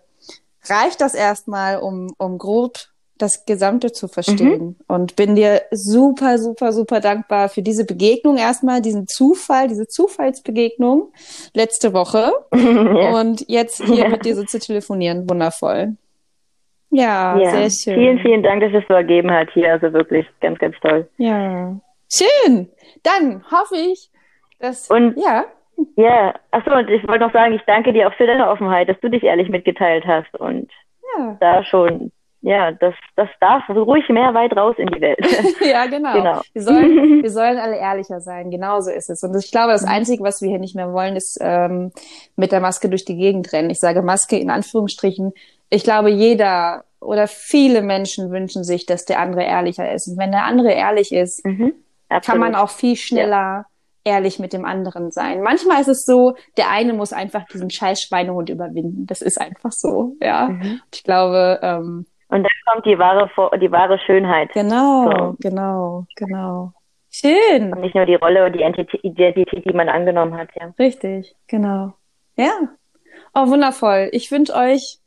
reicht 0.64 1.00
das 1.00 1.14
erstmal, 1.14 1.78
um, 1.78 2.12
um 2.18 2.38
grob 2.38 2.78
das 3.18 3.44
Gesamte 3.46 3.92
zu 3.92 4.08
verstehen. 4.08 4.62
Mhm. 4.64 4.76
Und 4.88 5.16
bin 5.16 5.36
dir 5.36 5.62
super, 5.70 6.38
super, 6.38 6.72
super 6.72 7.00
dankbar 7.00 7.48
für 7.48 7.62
diese 7.62 7.84
Begegnung 7.84 8.36
erstmal, 8.36 8.82
diesen 8.82 9.06
Zufall, 9.06 9.68
diese 9.68 9.86
Zufallsbegegnung 9.86 11.12
letzte 11.54 11.92
Woche. 11.92 12.32
ja. 12.52 13.20
Und 13.20 13.44
jetzt 13.48 13.82
hier 13.84 14.04
ja. 14.04 14.08
mit 14.08 14.24
dir 14.24 14.34
so 14.34 14.44
zu 14.44 14.58
telefonieren. 14.58 15.28
Wundervoll. 15.28 15.96
Ja, 16.90 17.38
ja, 17.38 17.50
sehr 17.50 17.70
schön. 17.70 17.94
Vielen, 18.00 18.18
vielen 18.18 18.42
Dank, 18.42 18.60
dass 18.60 18.72
es 18.74 18.86
so 18.86 18.94
ergeben 18.94 19.30
hat 19.30 19.48
hier. 19.54 19.72
Also 19.72 19.92
wirklich 19.92 20.26
ganz, 20.40 20.58
ganz 20.58 20.76
toll. 20.82 21.08
Ja. 21.16 21.74
Schön. 22.12 22.68
Dann 23.02 23.42
hoffe 23.50 23.76
ich, 23.76 24.10
dass. 24.58 24.90
Und 24.90 25.16
ja. 25.16 25.46
Ja, 25.96 26.34
achso, 26.50 26.70
und 26.74 26.90
ich 26.90 27.06
wollte 27.08 27.24
noch 27.24 27.32
sagen, 27.32 27.54
ich 27.54 27.62
danke 27.66 27.92
dir 27.92 28.06
auch 28.06 28.14
für 28.14 28.26
deine 28.26 28.48
Offenheit, 28.48 28.88
dass 28.88 29.00
du 29.00 29.08
dich 29.08 29.22
ehrlich 29.22 29.48
mitgeteilt 29.48 30.04
hast 30.06 30.38
und 30.38 30.70
ja. 31.16 31.36
da 31.40 31.64
schon 31.64 32.12
ja, 32.42 32.72
das, 32.72 32.94
das 33.16 33.28
darf 33.40 33.68
ruhig 33.68 34.08
mehr 34.08 34.34
weit 34.34 34.56
raus 34.56 34.74
in 34.78 34.88
die 34.88 35.00
Welt. 35.00 35.18
ja, 35.60 35.86
genau. 35.86 36.12
genau. 36.12 36.40
Wir, 36.52 36.62
sollen, 36.62 37.22
wir 37.22 37.30
sollen 37.30 37.58
alle 37.58 37.76
ehrlicher 37.76 38.20
sein. 38.20 38.50
Genauso 38.50 38.90
ist 38.90 39.10
es. 39.10 39.22
Und 39.22 39.36
ich 39.36 39.50
glaube, 39.50 39.72
das. 39.72 39.84
Einzige, 39.84 40.22
was 40.22 40.42
wir 40.42 40.48
hier 40.48 40.58
nicht 40.58 40.76
mehr 40.76 40.92
wollen, 40.92 41.16
ist 41.16 41.38
ähm, 41.40 41.92
mit 42.36 42.52
der 42.52 42.60
Maske 42.60 42.88
durch 42.88 43.04
die 43.04 43.16
Gegend 43.16 43.52
rennen. 43.52 43.70
Ich 43.70 43.80
sage 43.80 44.02
Maske 44.02 44.36
in 44.36 44.50
Anführungsstrichen. 44.50 45.32
Ich 45.70 45.84
glaube, 45.84 46.10
jeder 46.10 46.84
oder 47.00 47.26
viele 47.26 47.82
Menschen 47.82 48.30
wünschen 48.30 48.64
sich, 48.64 48.86
dass 48.86 49.04
der 49.04 49.20
andere 49.20 49.44
ehrlicher 49.44 49.92
ist. 49.92 50.08
Und 50.08 50.18
wenn 50.18 50.32
der 50.32 50.44
andere 50.44 50.72
ehrlich 50.72 51.12
ist, 51.12 51.44
mhm. 51.44 51.72
Kann 52.20 52.38
man 52.38 52.54
auch 52.54 52.70
viel 52.70 52.96
schneller 52.96 53.66
ja. 54.04 54.14
ehrlich 54.14 54.38
mit 54.38 54.52
dem 54.52 54.64
anderen 54.64 55.10
sein. 55.10 55.40
Manchmal 55.42 55.80
ist 55.80 55.88
es 55.88 56.04
so, 56.04 56.34
der 56.56 56.70
eine 56.70 56.92
muss 56.92 57.12
einfach 57.12 57.46
diesen 57.46 57.70
scheiß 57.70 58.02
Schweinehund 58.02 58.50
überwinden. 58.50 59.06
Das 59.06 59.22
ist 59.22 59.40
einfach 59.40 59.72
so, 59.72 60.16
ja. 60.20 60.48
Mhm. 60.48 60.80
Ich 60.92 61.04
glaube, 61.04 61.60
ähm, 61.62 62.06
kommt 62.72 62.86
die 62.86 62.98
wahre, 62.98 63.28
die 63.58 63.70
wahre 63.70 63.98
Schönheit. 63.98 64.52
Genau, 64.52 65.10
so. 65.10 65.36
genau, 65.40 66.06
genau. 66.16 66.72
Schön. 67.10 67.72
Und 67.72 67.80
nicht 67.80 67.94
nur 67.94 68.06
die 68.06 68.14
Rolle 68.14 68.46
und 68.46 68.54
die 68.54 68.98
Identität, 69.02 69.64
die 69.64 69.72
man 69.74 69.88
angenommen 69.88 70.36
hat, 70.36 70.48
ja. 70.58 70.72
Richtig, 70.78 71.36
genau. 71.46 71.92
Ja. 72.36 72.52
Oh, 73.34 73.48
wundervoll. 73.48 74.08
Ich 74.12 74.30
wünsche 74.30 74.54
euch 74.54 74.98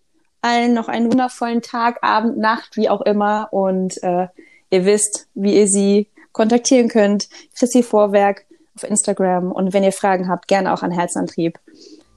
allen 0.41 0.75
noch 0.75 0.88
einen 0.88 1.12
wundervollen 1.12 1.62
Tag, 1.63 1.97
Abend, 2.04 2.38
Nacht, 2.38 2.78
wie 2.78 2.89
auch 2.89 3.01
immer. 3.01 3.47
Und 3.51 4.01
äh, 4.04 4.28
ihr 4.69 4.86
wisst, 4.86 5.28
wie 5.34 5.56
ihr 5.56 5.67
sie 5.67 6.12
kontaktieren 6.32 6.89
könnt. 6.89 7.28
Chrissy 7.58 7.82
Vorwerk 7.82 8.45
auf 8.75 8.84
Instagram. 8.84 9.51
Und 9.51 9.73
wenn 9.73 9.84
ihr 9.84 9.91
Fragen 9.91 10.30
habt, 10.30 10.47
gerne 10.47 10.73
auch 10.73 10.84
an 10.84 10.91
Herzantrieb. 10.91 11.58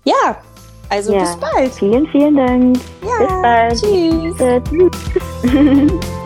Ja, 0.05 0.43
also 0.89 1.13
ja. 1.13 1.21
bis 1.21 1.37
bald. 1.37 1.73
Vielen, 1.75 2.07
vielen 2.09 2.37
Dank. 2.37 2.79
Ja, 3.03 3.19
bis 3.19 3.43
bald. 3.43 3.81
Tschüss. 3.81 4.41
Äh, 4.41 4.61
tschüss. 4.63 6.01